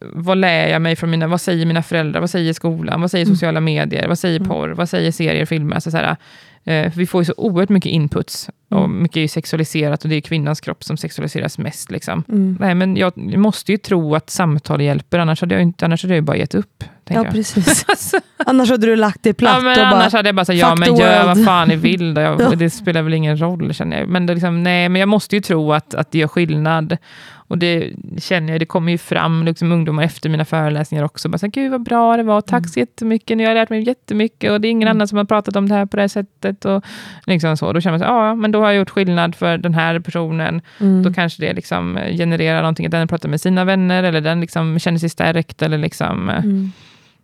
[0.00, 3.26] vad lär jag mig från mina, vad säger mina föräldrar, vad säger skolan, vad säger
[3.26, 3.36] Mm.
[3.36, 4.48] sociala medier, vad säger Mm.
[4.48, 6.16] porr, vad säger serier, filmer, alltså så här,
[6.64, 9.02] eh, vi får ju så oerhört mycket inputs, och Mm.
[9.02, 11.90] mycket är ju sexualiserat, och det är kvinnans kropp som sexualiseras mest.
[11.90, 12.24] Liksom.
[12.28, 12.56] mm.
[12.60, 16.14] Nej, men jag måste ju tro att samtal hjälper, annars hade jag, inte, annars hade
[16.14, 16.84] jag bara gett upp.
[17.08, 17.30] Ja, jag.
[17.32, 17.84] precis.
[17.88, 20.00] Alltså, Annars hade du lagt dig platt ja, men och bara...
[20.00, 22.20] annars hade jag bara sagt, ja men gör vad fan ni vill, då.
[22.20, 22.50] Jag, Ja.
[22.50, 24.08] det spelar väl ingen roll känner jag.
[24.08, 26.96] Men, det liksom, nej, men jag måste ju tro att, att det gör skillnad.
[27.34, 31.28] Och det känner jag, det kommer ju fram liksom, ungdomar efter mina föreläsningar också.
[31.28, 32.68] Bara så, här, Gud vad bra det var, tack Mm.
[32.68, 35.56] så jättemycket, ni har lärt mig jättemycket och det är ingen annan som har pratat
[35.56, 36.64] om det här på det här sättet.
[36.64, 36.84] Och
[37.26, 37.72] liksom så.
[37.72, 40.60] Då känner man så, ja men då har jag gjort skillnad för den här personen.
[40.80, 41.02] Mm.
[41.02, 44.40] Då kanske det liksom eh, genererar någonting, att den pratar med sina vänner, eller den
[44.40, 46.72] liksom känner sig stärkt, eller liksom, eh, Mm.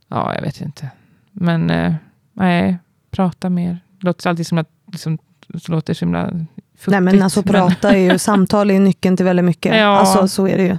[0.08, 0.90] ja jag vet inte.
[1.32, 1.92] Men eh,
[2.32, 2.78] nej,
[3.10, 3.78] prata mer.
[4.00, 5.18] Det låter alltid som att liksom,
[5.48, 6.86] det låter så himla futtigt.
[6.86, 9.76] Nej men alltså prata är ju, samtal är ju nyckeln till väldigt mycket.
[9.76, 9.86] Ja.
[9.98, 10.78] Alltså så är det ju.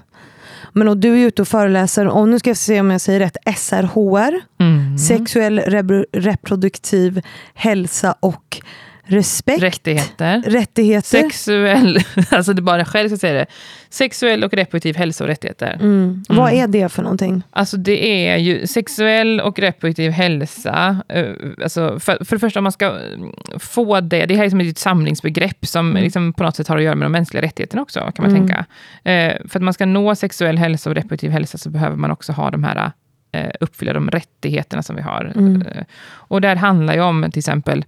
[0.74, 3.20] Men och du är ute och föreläser, och nu ska jag se om jag säger
[3.20, 4.98] rätt, SRHR, Mm.
[4.98, 7.22] sexuell repro- reproduktiv
[7.54, 8.62] hälsa och
[9.10, 9.62] respekt.
[9.64, 10.42] Rättigheter.
[10.48, 11.08] Rättigheter.
[11.08, 12.00] Sexuell,
[12.32, 13.46] alltså det bara själv ska säga det.
[13.90, 15.74] Sexuell och reproduktiv hälsa och rättigheter.
[15.82, 16.24] Mm.
[16.30, 17.44] Vad är det för någonting?
[17.52, 20.98] Alltså det är ju sexuell och reproduktiv hälsa.
[21.10, 21.26] eh,
[21.64, 24.60] Alltså för, för det första, om man ska mm, få det, det här är som
[24.60, 26.04] ett samlingsbegrepp som Mm.
[26.04, 28.48] liksom på något sätt har att göra med de mänskliga rättigheterna också, kan man Mm.
[28.48, 28.66] tänka.
[29.12, 32.32] Eh, för att man ska nå sexuell hälsa och reproduktiv hälsa så behöver man också
[32.32, 32.92] ha de här,
[33.32, 35.32] eh, uppfylla de rättigheterna som vi har.
[35.36, 35.64] Mm.
[36.10, 37.86] Och där handlar ju om till exempel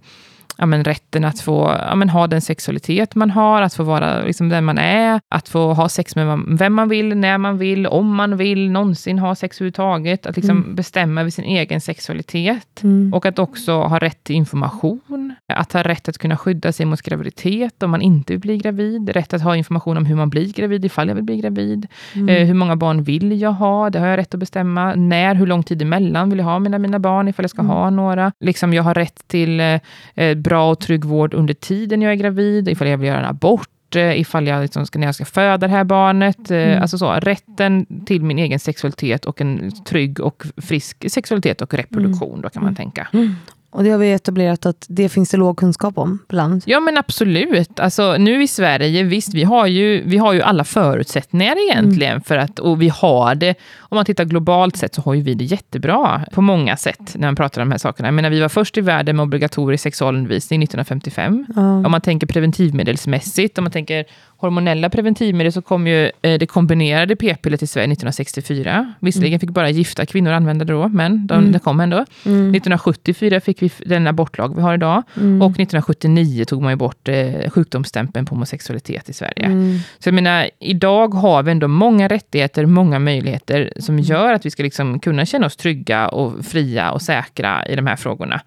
[0.58, 4.22] ja, men rätten att få ja, men ha den sexualitet man har, att få vara
[4.24, 7.86] liksom den man är, att få ha sex med vem- man vill, när man vill,
[7.86, 10.74] om man vill, någonsin ha sex överhuvudtaget, att liksom Mm.
[10.74, 12.82] bestämma över sin egen sexualitet.
[12.82, 13.14] Mm.
[13.14, 17.02] Och att också ha rätt till information, att ha rätt att kunna skydda sig mot
[17.02, 20.52] graviditet om man inte vill bli gravid, rätt att ha information om hur man blir
[20.52, 21.86] gravid ifall jag vill bli gravid.
[22.14, 22.28] Mm.
[22.28, 23.90] Eh, hur många barn vill jag ha?
[23.90, 24.94] Det har jag rätt att bestämma.
[24.94, 27.70] När, hur lång tid emellan vill jag ha mina, mina barn, ifall jag ska Mm.
[27.76, 28.32] ha några.
[28.40, 29.80] Liksom jag har rätt till eh,
[30.14, 33.24] eh, bra och trygg vård under tiden jag är gravid, ifall jag vill göra en
[33.26, 36.50] abort, eh, ifall jag liksom ska, när jag ska föda det här barnet.
[36.50, 36.82] Eh, Mm.
[36.82, 42.40] Alltså så, rätten till min egen sexualitet och en trygg och frisk sexualitet och reproduktion,
[42.40, 42.76] då kan man Mm.
[42.76, 43.08] tänka.
[43.12, 43.34] Mm.
[43.72, 46.62] Och det har vi etablerat att det finns det låg kunskap om bland.
[46.66, 47.80] Ja men absolut.
[47.80, 52.22] Alltså, nu i Sverige, visst vi har ju, vi har ju alla förutsättningar egentligen mm.
[52.22, 55.34] för att, och vi har det, om man tittar globalt sett så har ju vi
[55.34, 58.08] det jättebra på många sätt när man pratar om de här sakerna.
[58.08, 61.46] Jag menar, vi var först i världen med obligatorisk sexualundervisning 1955.
[61.56, 61.84] Mm.
[61.84, 64.04] Om man tänker preventivmedelsmässigt, om man tänker
[64.42, 68.94] hormonella preventivmedel så kom ju eh, det kombinerade p-pillret till Sverige 1964.
[69.00, 69.40] Visserligen mm.
[69.40, 71.52] fick bara gifta kvinnor använda det då, men de, mm.
[71.52, 71.96] det kom ändå.
[71.96, 72.54] Mm.
[72.54, 75.02] 1974 fick vi den abortlag vi har idag.
[75.16, 75.42] Mm.
[75.42, 79.44] Och 1979 tog man ju bort eh, sjukdomsstämpeln på homosexualitet i Sverige.
[79.44, 79.78] Mm.
[79.98, 84.04] Så jag menar, idag har vi ändå många rättigheter, många möjligheter som mm.
[84.04, 87.86] gör att vi ska liksom kunna känna oss trygga och fria och säkra i de
[87.86, 88.40] här frågorna.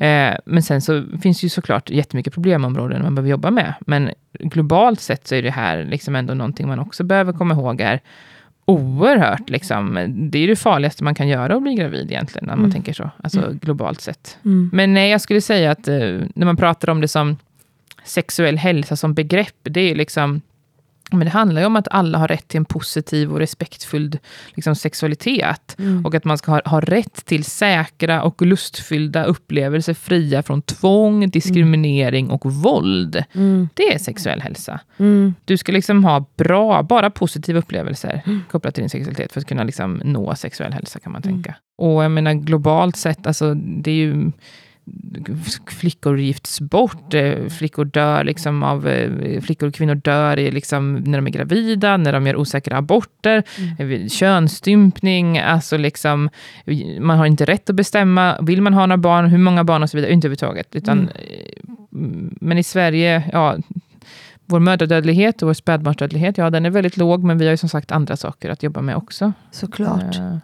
[0.00, 3.74] Eh, men sen så finns ju såklart jättemycket problemområden man behöver jobba med.
[3.80, 7.80] Men globalt sett så är det här liksom ändå någonting man också behöver komma ihåg
[7.80, 8.00] är
[8.64, 12.64] oerhört, liksom, det är det farligaste man kan göra att bli gravid egentligen, när man
[12.64, 12.72] mm.
[12.72, 13.58] tänker så, alltså mm.
[13.58, 14.38] globalt sett.
[14.44, 14.70] Mm.
[14.72, 17.36] Men nej, jag skulle säga att eh, när man pratar om det som
[18.04, 20.40] sexuell hälsa som begrepp, det är liksom
[21.10, 24.18] men det handlar ju om att alla har rätt till en positiv och respektfull
[24.54, 25.76] liksom, sexualitet.
[25.78, 26.06] Mm.
[26.06, 31.30] Och att man ska ha, ha, rätt till säkra och lustfyllda upplevelser fria från tvång,
[31.30, 32.34] diskriminering mm.
[32.34, 33.24] och våld.
[33.32, 33.68] Mm.
[33.74, 34.80] Det är sexuell hälsa.
[34.98, 35.34] Mm.
[35.44, 39.64] Du ska liksom ha bra, bara positiva upplevelser kopplat till din sexualitet för att kunna
[39.64, 41.34] liksom nå sexuell hälsa kan man mm.
[41.34, 41.54] tänka.
[41.78, 44.30] Och jag menar globalt sett, alltså, det är ju
[45.66, 50.94] flickor gifts bort, eh, flickor dör liksom av, eh, flickor och kvinnor dör i liksom
[50.94, 54.02] när de är gravida, när de gör osäkra aborter, mm.
[54.02, 56.30] Eh, könsstympning, alltså liksom,
[57.00, 59.90] man har inte rätt att bestämma, vill man ha några barn, hur många barn och
[59.90, 60.76] så vidare, inte överhuvudtaget.
[60.76, 61.10] Utan,
[61.92, 62.36] mm.
[62.40, 63.56] Men i Sverige, ja,
[64.46, 67.68] vår mödradödlighet och vår spädbarnsdödlighet, ja den är väldigt låg, men vi har ju som
[67.68, 69.32] sagt andra saker att jobba med också.
[69.50, 70.18] Såklart.
[70.18, 70.36] Uh.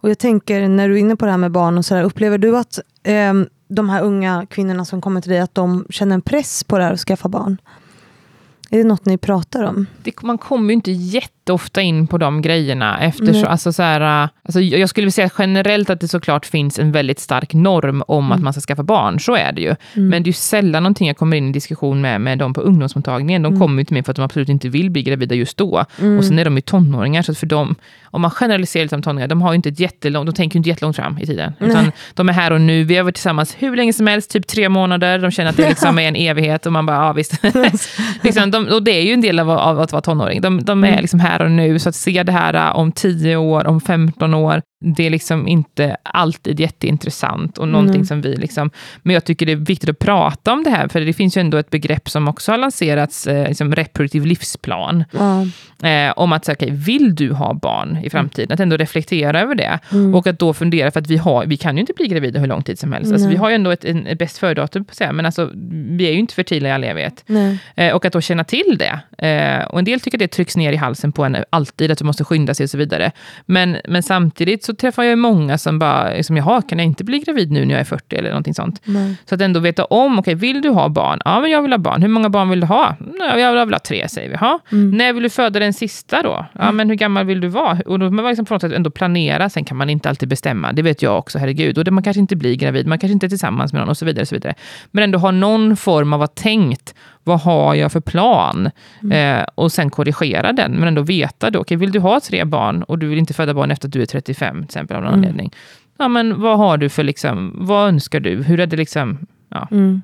[0.00, 2.38] Och jag tänker, när du är inne på det här med barn och sådär, upplever
[2.38, 3.34] du att eh,
[3.70, 6.84] de här unga kvinnorna som kommer till dig, att de känner en press på det
[6.84, 7.56] här att skaffa barn?
[8.70, 9.86] Är det något ni pratar om?
[10.02, 10.92] Det, man kommer ju inte
[11.40, 13.00] jätteofta in på de grejerna.
[13.00, 16.92] Eftersom, alltså så här, alltså jag skulle vilja säga generellt att det såklart finns en
[16.92, 18.32] väldigt stark norm om mm.
[18.32, 19.20] att man ska skaffa barn.
[19.20, 19.76] Så är det ju.
[19.94, 20.08] Mm.
[20.08, 23.42] Men det är sällan någonting jag kommer in i diskussion med, med dem på ungdomsmottagningen.
[23.42, 23.60] De mm.
[23.60, 25.84] kommer ju till mig för att de absolut inte vill bli gravida just då.
[26.00, 26.18] Mm.
[26.18, 27.74] Och sen är de ju tonåringar, så för dem,
[28.12, 30.58] om man generaliserar lite om tonåringar, de har ju inte ett jättelångt, de tänker ju
[30.58, 31.52] inte jättelångt fram i tiden.
[31.60, 32.84] Utan de är här och nu.
[32.84, 35.18] Vi har varit tillsammans hur länge som helst, typ tre månader.
[35.18, 37.42] De känner att det liksom är en evighet och man bara, ja visst.
[38.22, 40.40] liksom, de, och det är ju en del av, av att vara tonåring.
[40.40, 41.00] De, de är mm.
[41.00, 44.34] liksom här och nu, så att se det här äh, om 10 år, om 15
[44.34, 47.58] år, det är liksom inte alltid jätteintressant.
[47.58, 48.06] Och någonting mm.
[48.06, 48.70] som vi liksom,
[49.02, 51.40] men jag tycker det är viktigt att prata om det här, för det finns ju
[51.40, 55.04] ändå ett begrepp som också har lanserats, eh, liksom reproduktiv livsplan.
[55.18, 55.50] Mm.
[55.82, 58.54] Eh, om att, så, okay, vill du ha barn i framtiden?
[58.54, 59.78] Att ändå reflektera över det.
[59.92, 60.14] Mm.
[60.14, 62.46] Och att då fundera, för att vi, har, vi kan ju inte bli gravida hur
[62.46, 63.12] lång tid som helst.
[63.12, 66.18] Alltså, vi har ju ändå ett, en, ett bäst före-datum, men alltså, vi är ju
[66.18, 67.24] inte fertila i all evighet.
[67.74, 69.00] Eh, och att då känna till det.
[69.68, 72.04] Och en del tycker att det trycks ner i halsen på en alltid, att du
[72.04, 73.12] måste skynda sig och så vidare.
[73.46, 77.18] Men, men samtidigt så träffar jag många som bara, liksom, jaha, kan jag inte bli
[77.18, 78.80] gravid nu när jag är 40 eller någonting sånt?
[78.84, 79.14] Nej.
[79.24, 81.20] Så att ändå veta om, okej, okay, vill du ha barn?
[81.24, 82.02] Ja, men jag vill ha barn.
[82.02, 82.96] Hur många barn vill du ha?
[83.18, 84.36] Ja, jag vill ha tre, säger vi.
[84.36, 84.58] Ha.
[84.72, 84.90] Mm.
[84.90, 86.46] När vill du föda den sista då?
[86.52, 86.76] Ja, mm.
[86.76, 87.78] men hur gammal vill du vara?
[87.86, 89.50] Och då man liksom på något sätt ändå planera.
[89.50, 90.72] Sen kan man inte alltid bestämma.
[90.72, 91.78] Det vet jag också, herregud.
[91.78, 93.96] Och det, man kanske inte blir gravid, man kanske inte är tillsammans med någon och
[93.96, 94.22] så vidare.
[94.22, 94.54] Och så vidare.
[94.90, 96.94] Men ändå ha någon form av att tänkt
[97.24, 98.70] vad har jag för plan?
[99.02, 99.38] Mm.
[99.38, 102.82] Eh, och sen korrigera den, men ändå veta då, okay, vill du ha tre barn
[102.82, 105.12] och du vill inte föda barn efter att du är 35, till exempel av någon
[105.12, 105.20] mm.
[105.20, 105.52] anledning.
[105.98, 108.42] Ja, men vad har du för, liksom, vad önskar du?
[108.42, 109.18] Hur är det liksom,
[109.54, 109.68] Ja.
[109.70, 110.02] Mm.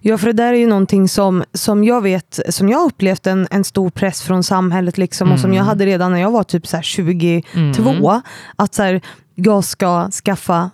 [0.00, 3.48] ja, för det där är ju någonting som, som jag vet, som jag upplevt en,
[3.50, 5.34] en stor press från samhället, liksom, mm.
[5.34, 5.68] och som jag mm.
[5.68, 7.10] hade redan när jag var typ så 22.
[7.54, 8.22] Mm.
[8.56, 9.00] Att så här,
[9.34, 10.70] jag ska skaffa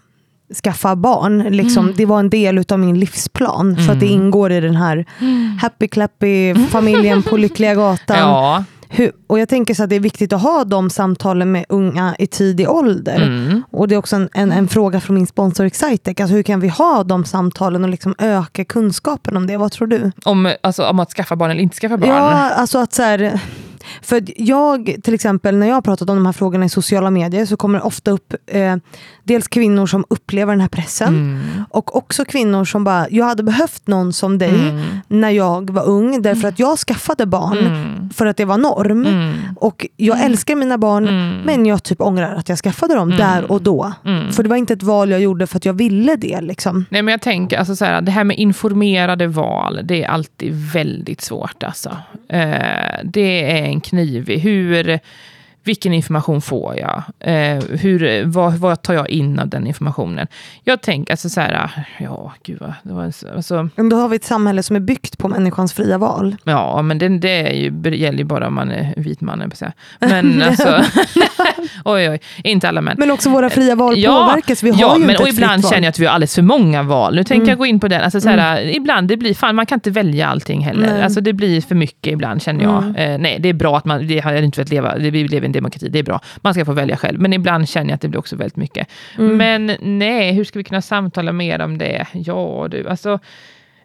[0.54, 1.38] skaffa barn.
[1.38, 1.84] Liksom.
[1.84, 1.96] Mm.
[1.96, 3.70] Det var en del av min livsplan.
[3.70, 3.84] Mm.
[3.84, 4.22] För att det mm.
[4.22, 5.58] ingår i den här mm.
[5.60, 8.18] happy clappy familjen på Lyckliga Gatan.
[8.18, 8.64] Ja.
[8.94, 12.14] Hur, och jag tänker så att det är viktigt att ha de samtalen med unga
[12.18, 13.22] i tidig ålder.
[13.22, 13.62] Mm.
[13.70, 16.20] Och det är också en, en, en, fråga från min sponsor Excitec.
[16.20, 19.56] Alltså hur kan vi ha de samtalen och liksom öka kunskapen om det?
[19.56, 20.12] Vad tror du?
[20.24, 22.10] Om, alltså, om att skaffa barn eller inte skaffa barn?
[22.10, 23.40] Ja, alltså att så här,
[24.02, 27.46] för jag, till exempel, när jag har pratat om de här frågorna i sociala medier
[27.46, 28.76] så kommer det ofta upp eh,
[29.24, 31.64] dels kvinnor som upplever den här pressen mm.
[31.70, 34.98] och också kvinnor som bara, jag hade behövt någon som dig mm.
[35.08, 38.10] när jag var ung därför att jag skaffade barn mm.
[38.10, 39.06] för att det var norm.
[39.06, 39.32] Mm.
[39.56, 40.26] Och jag mm.
[40.26, 41.40] älskar mina barn mm.
[41.44, 43.92] men jag typ ångrar att jag skaffade dem där och då.
[44.32, 46.40] För det var inte ett val jag gjorde för att jag ville det.
[46.40, 46.86] Liksom.
[46.90, 50.72] Nej men jag tänker, alltså, så här, det här med informerade val, det är alltid
[50.72, 51.62] väldigt svårt.
[51.62, 51.96] Alltså.
[52.28, 54.42] Eh, det är en knivig.
[54.44, 54.98] Hur
[55.64, 57.02] vilken information får jag?
[57.20, 60.26] Eh, hur, vad, vad tar jag in av den informationen?
[60.64, 63.04] Jag tänker alltså så här, ja gud vad, det var,
[63.36, 66.36] alltså, Men då har vi ett samhälle som är byggt på människans fria val.
[66.44, 69.52] Ja, men det, det är ju, det gäller ju bara om man är vit man.
[69.98, 70.68] Men alltså,
[71.84, 72.96] oj oj, inte alla män.
[72.98, 74.62] Men också våra fria val Ja, påverkas.
[74.62, 76.34] Vi har ja, ju men inte och ett ibland känner jag att vi har alldeles
[76.34, 77.14] för många val.
[77.14, 77.48] Nu tänker Mm.
[77.48, 78.02] jag gå in på den.
[78.02, 80.92] Alltså, så här, Ibland det blir, fan, man kan inte välja allting heller.
[80.92, 81.02] Nej.
[81.02, 82.82] Alltså, det blir för mycket ibland känner jag.
[82.82, 82.96] Mm.
[82.96, 85.46] Eh, nej, det är bra att man, det har inte velat leva, det, vi lever
[85.52, 86.20] en demokrati, det är bra.
[86.36, 87.20] Man ska få välja själv.
[87.20, 88.88] Men ibland känner jag att det blir också väldigt mycket.
[89.18, 89.36] Mm.
[89.36, 92.06] Men nej, hur ska vi kunna samtala mer om det?
[92.12, 93.18] Ja du, alltså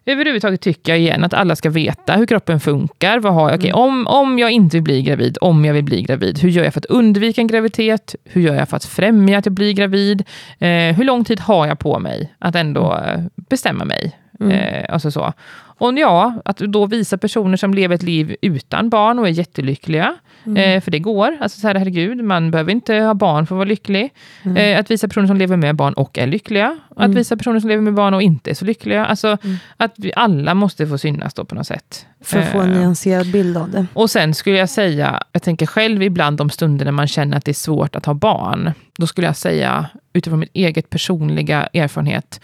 [0.08, 3.18] Överhuvudtaget tycker jag igen att alla ska veta hur kroppen funkar.
[3.18, 3.58] Vad har jag?
[3.58, 6.64] Okej, om, om jag inte vill bli gravid, om jag vill bli gravid, hur gör
[6.64, 8.14] jag för att undvika en graviditet?
[8.24, 10.24] Hur gör jag för att främja att jag blir gravid?
[10.58, 14.18] Eh, hur lång tid har jag på mig att ändå eh, bestämma mig?
[14.40, 15.32] Eh, alltså så.
[15.78, 20.16] Och ja, att då visa personer som lever ett liv utan barn och är jättelyckliga.
[20.44, 21.36] Eh, för det går.
[21.40, 24.10] Alltså så här, herregud, man behöver inte ha barn för att vara lycklig.
[24.56, 26.78] Eh, att visa personer som lever med barn och är lyckliga.
[26.96, 29.06] Att visa personer som lever med barn och inte är så lyckliga.
[29.06, 29.38] Alltså
[29.76, 32.06] att vi alla måste få synas då på något sätt.
[32.20, 33.86] För att få en Eh, nyanserad bild av det.
[33.94, 37.44] och sen skulle jag säga, jag tänker själv ibland de stunder när man känner att
[37.44, 38.72] det är svårt att ha barn.
[38.98, 42.40] Då skulle jag säga, utifrån min eget personliga erfarenhet,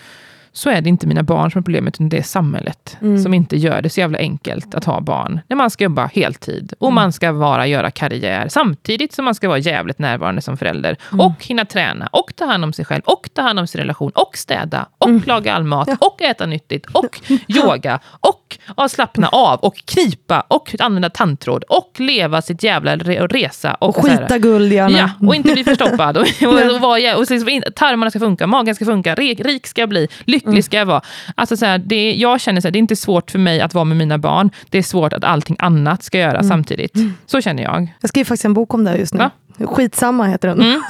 [0.57, 3.19] så är det inte mina barn som är problemet, utan det är samhället Mm.
[3.23, 5.41] som inte gör det så jävla enkelt att ha barn.
[5.49, 6.95] När man ska jobba heltid och Mm.
[6.95, 11.27] man ska vara, göra karriär samtidigt som man ska vara jävligt närvarande som förälder Mm.
[11.27, 14.11] och hinna träna och ta hand om sig själv och ta hand om sin relation
[14.15, 15.23] och städa och Mm.
[15.27, 20.75] laga all mat och äta nyttigt och yoga och ja, slappna av och krypa och
[20.81, 24.99] använda tandtråd och leva sitt jävla re- resa och, Och skita guld gärna.
[24.99, 26.17] Ja, och inte bli förstoppad.
[26.17, 30.09] Och, och, och, och så, in- tarmarna ska funka, magen ska funka, rik, ska bli,
[30.25, 30.62] lycklig Mm.
[30.62, 31.01] ska jag vara.
[31.34, 33.74] Alltså, så här, det, jag känner så här, det är inte svårt för mig att
[33.74, 34.51] vara med mina barn.
[34.70, 36.45] Det är svårt att allting annat ska göra Mm.
[36.49, 36.95] samtidigt.
[37.26, 37.88] Så känner jag.
[38.01, 39.18] Jag skriver faktiskt en bok om det just nu.
[39.18, 39.30] Va?
[39.66, 40.61] Skitsamma heter den.
[40.62, 40.80] Mm.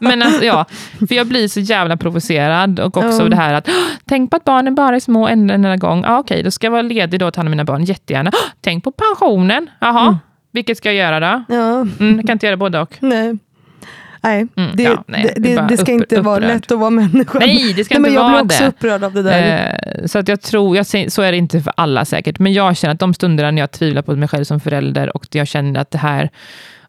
[0.00, 0.64] Men alltså, ja,
[1.08, 2.80] för jag blir så jävla provocerad.
[2.80, 3.28] Och också Ja.
[3.28, 3.74] det här att, "Åh,
[4.04, 6.02] tänk på att barnen bara är små en enda gång.
[6.06, 8.30] Ja, Okej, då ska jag vara ledig då och ta hand om mina barn, jättegärna.
[8.34, 9.70] "Åh, Tänk på pensionen.
[9.80, 10.16] Jaha, Mm.
[10.52, 11.54] vilket ska jag göra då?
[11.54, 12.96] Ja, Mm, jag kan inte göra både och.
[13.00, 13.38] nej.
[14.22, 16.54] Nej, Mm, det, ja, nej, det, det det, det ska upp- inte vara upprörd.
[16.54, 17.38] lätt att vara människa.
[17.38, 18.68] Nej, det ska Nej, inte men jag vara blir också det.
[18.68, 19.78] upprörd av det där.
[20.00, 22.76] Eh, så att jag tror, jag så är det inte för alla säkert, men jag
[22.76, 25.80] känner att de stunderna när jag tvivlar på mig själv som förälder och jag känner
[25.80, 26.30] att det här,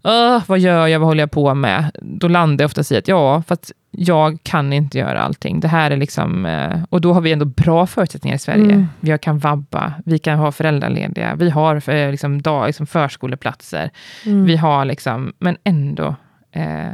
[0.03, 1.91] "Åh, vad gör jag, vad håller jag på med?
[2.01, 5.59] Då landar jag oftast i att ja, för att jag kan inte göra allting.
[5.59, 8.63] Det här är liksom, eh, och då har vi ändå bra förutsättningar i Sverige.
[8.63, 8.87] Mm.
[8.99, 13.89] Vi kan vabba, vi kan ha föräldralediga, vi har eh, liksom, dag, liksom förskoleplatser,
[14.25, 14.45] Mm.
[14.45, 16.15] vi har liksom, men ändå
[16.51, 16.87] eh,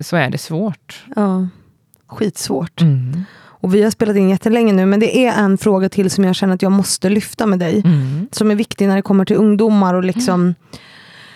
[0.00, 1.04] så är det svårt.
[1.16, 1.48] Ja,
[2.08, 2.80] skitsvårt.
[2.80, 3.24] Mm.
[3.62, 6.34] Och vi har spelat in jättelänge nu, men det är en fråga till som jag
[6.34, 7.82] känner att jag måste lyfta med dig.
[7.84, 8.28] Mm.
[8.32, 10.54] Som är viktig när det kommer till ungdomar och liksom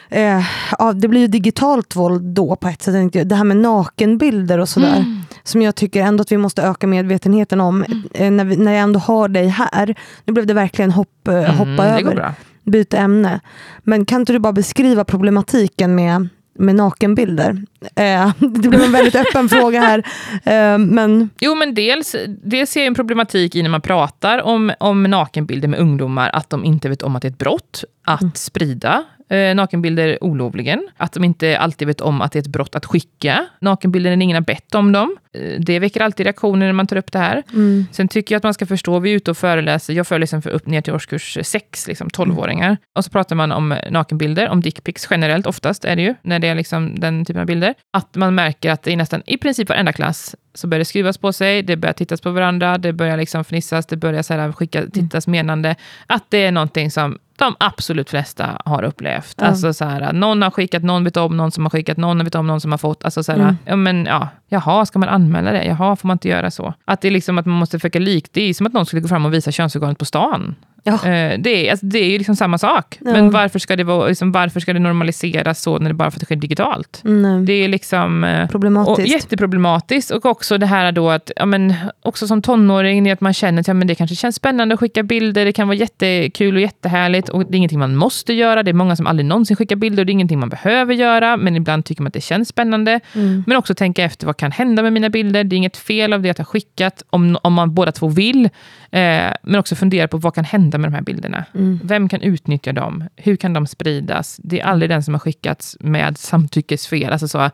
[0.08, 0.42] Eh,
[0.78, 3.12] ja, det blir ju digitalt våld då på ett sätt.
[3.28, 4.96] Det här med nakenbilder och sådär.
[4.96, 5.22] Mm.
[5.42, 7.84] Som jag tycker ändå att vi måste öka medvetenheten om.
[8.14, 9.94] Eh, när, vi, när jag ändå har dig här.
[10.24, 12.32] Nu blev det verkligen hopp, eh, hoppa Mm, över.
[12.64, 13.40] byta ämne.
[13.82, 17.62] Men kan inte du bara beskriva problematiken med, med nakenbilder?
[17.96, 19.98] Eh, det blev en väldigt öppen fråga här.
[20.44, 24.72] Eh, men Jo, men dels, dels ser jag en problematik i när man pratar om,
[24.80, 28.36] om nakenbilder med ungdomar, att de inte vet om att det är ett brott att
[28.36, 30.88] sprida eh, nakenbilder olovligen.
[30.96, 34.24] Att de inte alltid vet om att det är ett brott att skicka nakenbilder när
[34.24, 35.16] ingen har bett om dem.
[35.34, 37.42] Eh, det väcker alltid reaktioner när man tar upp det här.
[37.52, 40.40] mm, Sen tycker jag att man ska förstå, vi är ute och föreläser, jag föreläser
[40.40, 42.76] för upp ner till årskurs 6, liksom 12-åringar.
[42.96, 46.48] Och så pratar man om nakenbilder, om dickpics generellt, oftast är det ju, när det
[46.48, 47.74] är liksom den typen av bilder.
[47.92, 51.32] Att man märker att i nästan, i princip varenda klass, så börjar det skruvas på
[51.32, 54.82] sig, det börjar tittas på varandra, det börjar liksom fnissas, det börjar så här skicka,
[54.92, 55.76] tittas menande.
[56.06, 59.34] Att det är någonting som de absolut flesta har upplevt.
[59.40, 59.46] Ja.
[59.46, 62.34] Alltså så här, någon har skickat, någon vet om någon som har skickat, någon vet
[62.34, 63.04] om någon som har fått.
[63.04, 63.56] Alltså så här, Mm.
[63.64, 65.64] ja men ja, jaha, ska man anmäla det?
[65.64, 66.74] Jaha, får man inte göra så?
[66.84, 69.02] Att det är liksom att man måste försöka lik, det är som att någon skulle
[69.02, 70.54] gå fram och visa könsorganet på stan.
[70.86, 72.98] ja, Eh, det, är, alltså, det är ju liksom samma sak.
[73.00, 73.12] Ja.
[73.12, 76.16] Men varför ska, det vara, liksom, varför ska det normaliseras så när det bara för
[76.16, 77.02] att det sker digitalt?
[77.04, 78.24] mm, Det är liksom...
[78.24, 79.08] eh, och problematiskt.
[79.08, 80.10] jätteproblematiskt.
[80.10, 83.68] Och också det här då att, ja, men, också som tonåring, att man känner att
[83.68, 87.28] ja, men det kanske känns spännande att skicka bilder, det kan vara jättekul och jättehärligt.
[87.28, 90.02] Och det är ingenting man måste göra, det är många som aldrig någonsin skickar bilder,
[90.02, 93.00] och det är ingenting man behöver göra, men ibland tycker man att det känns spännande.
[93.14, 93.44] Mm.
[93.46, 95.44] Men också tänka efter, vad kan hända med mina bilder.
[95.44, 98.44] Det är inget fel av det jag har skickat, om, om man båda två vill.
[98.90, 101.44] Eh, men också fundera på vad kan hända med de här bilderna.
[101.54, 101.80] Mm.
[101.82, 103.04] Vem kan utnyttja dem?
[103.16, 104.40] Hur kan de spridas?
[104.42, 107.12] Det är aldrig den som har skickats med samtyckesfel.
[107.12, 107.44] Alltså så,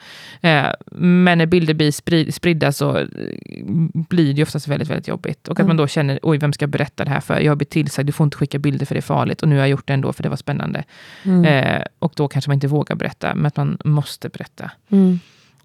[0.41, 0.67] eh,
[1.01, 3.07] men när bilder blir sprid, spridda så eh,
[3.93, 5.49] blir det oftast väldigt, väldigt jobbigt.
[5.49, 5.69] Och att Mm.
[5.69, 7.41] man då känner, oj, vem ska jag berätta det här för?
[7.41, 9.43] Jag har blivit tillsagd, du får inte skicka bilder för det är farligt.
[9.43, 10.85] Och nu har jag gjort det ändå för det var spännande.
[11.25, 11.45] Mm.
[11.45, 14.71] Eh, och då kanske man inte vågar berätta, men att man måste berätta.
[14.91, 15.19] Mm.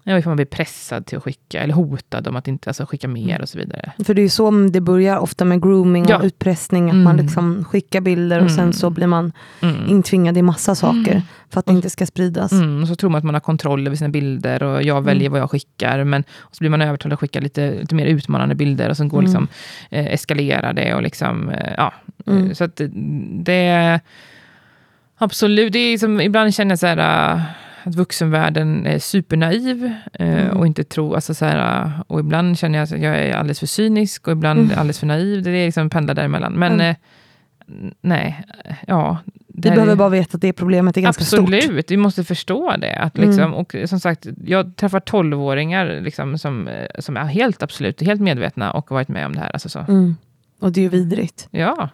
[0.08, 3.08] Ja, ifall man blir pressad till att skicka, eller hotad om att inte alltså, skicka
[3.08, 3.42] mer Mm.
[3.42, 3.92] och så vidare.
[4.04, 6.16] För det är ju så det börjar ofta med grooming Ja.
[6.18, 6.84] och utpressning.
[6.86, 7.04] Att Mm.
[7.04, 8.72] man liksom skickar bilder och sen Mm.
[8.72, 9.88] så blir man Mm.
[9.88, 11.22] intvingad i massa saker.
[11.50, 12.52] För att det inte ska spridas.
[12.52, 15.22] Mm, och så tror man att man har kontroll över sina bilder och jag väljer
[15.26, 15.32] Mm.
[15.32, 16.04] vad jag skickar.
[16.04, 19.08] Men och så blir man övertalad att skicka lite, lite mer utmanande bilder och sen
[19.08, 19.24] går Mm.
[19.30, 19.48] liksom,
[19.90, 20.94] eh, eskalerar det.
[20.94, 21.92] Och liksom, eh, ja.
[22.26, 22.54] Mm.
[22.54, 22.80] Så att
[23.44, 24.00] det-.
[25.18, 27.40] Absolut, det är som, ibland känner jag så här, äh,
[27.86, 30.56] att vuxenvärlden är supernaiv eh, Mm.
[30.56, 33.58] och inte tror, alltså så här, äh, och ibland känner jag att jag är alldeles
[33.58, 34.78] för cynisk och ibland Mm.
[34.78, 35.42] alldeles för naiv.
[35.42, 36.52] Det är liksom pendlar däremellan.
[36.52, 36.90] Men Mm.
[36.90, 36.96] eh,
[38.00, 38.44] nej,
[38.86, 39.18] ja.
[39.48, 41.90] Vi behöver är- bara veta att det problemet är ganska Absolut, stort.
[41.90, 42.96] vi måste förstå det.
[42.98, 43.30] Att Mm.
[43.30, 48.20] liksom, Och som sagt, jag träffar tolvåringar liksom, som, eh, som är helt absolut helt
[48.20, 49.50] medvetna och har varit med om det här.
[49.52, 49.78] Alltså så.
[49.78, 50.16] Mm.
[50.60, 51.48] Och det är ju vidrigt.
[51.50, 51.88] Ja.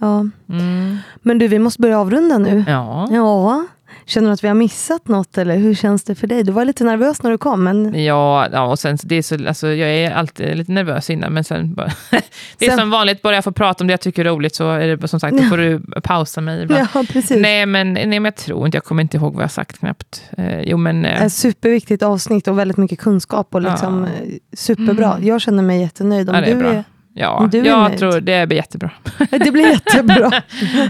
[0.00, 0.26] Ja.
[0.48, 0.96] Mm.
[1.22, 2.64] Men du, vi måste börja avrunda nu.
[2.68, 3.08] ja.
[3.10, 3.66] Ja.
[4.06, 6.42] Känner du att vi har missat något eller hur känns det för dig?
[6.44, 9.48] Du var lite nervös när du kom men Ja, ja, och sen det är så,
[9.48, 11.86] alltså, jag är alltid lite nervös innan, men sen bara,
[12.58, 14.54] det är Sen- som vanligt, bara jag får prata om det jag tycker är roligt
[14.54, 16.88] så är det som sagt, då får du pausa mig ibland.
[16.94, 17.36] ja, precis.
[17.42, 20.22] Nej men, nej, men jag tror inte, jag kommer inte ihåg vad jag sagt knappt.
[20.38, 24.26] Eh, jo men, eh, Ett superviktigt avsnitt och väldigt mycket kunskap och liksom Ja.
[24.26, 25.12] eh, superbra.
[25.14, 25.26] Mm.
[25.26, 26.28] Jag känner mig jättenöjd.
[26.28, 26.72] Om Ja, det är du bra.
[26.72, 26.84] är,
[27.20, 27.98] ja, jag nöjd.
[27.98, 28.90] tror det blir jättebra.
[29.30, 30.30] det blir jättebra.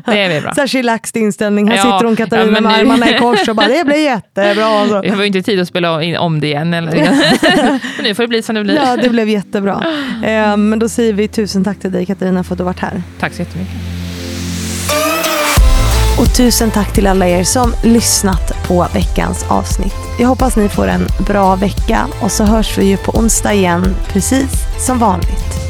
[0.06, 0.54] Det blir bra.
[0.54, 1.68] Så här inställning.
[1.68, 3.96] Här Ja, sitter hon Katarina ja, med nu- armarna i kors och bara det blir
[4.04, 4.64] jättebra.
[4.66, 5.04] Alltså.
[5.04, 6.74] Jag har ju inte tid att spela in om det igen.
[6.74, 6.92] Eller,
[8.02, 8.74] nu får det bli som det blir.
[8.76, 9.84] Ja, det blev jättebra.
[10.24, 13.02] Eh, men då säger vi tusen tack till dig Katarina för att du varit här.
[13.20, 13.74] Tack så jättemycket.
[16.18, 19.94] Och tusen tack till alla er som lyssnat på veckans avsnitt.
[20.20, 23.94] Jag hoppas ni får en bra vecka och så hörs vi ju på onsdag igen,
[24.12, 24.50] precis
[24.86, 25.69] som vanligt.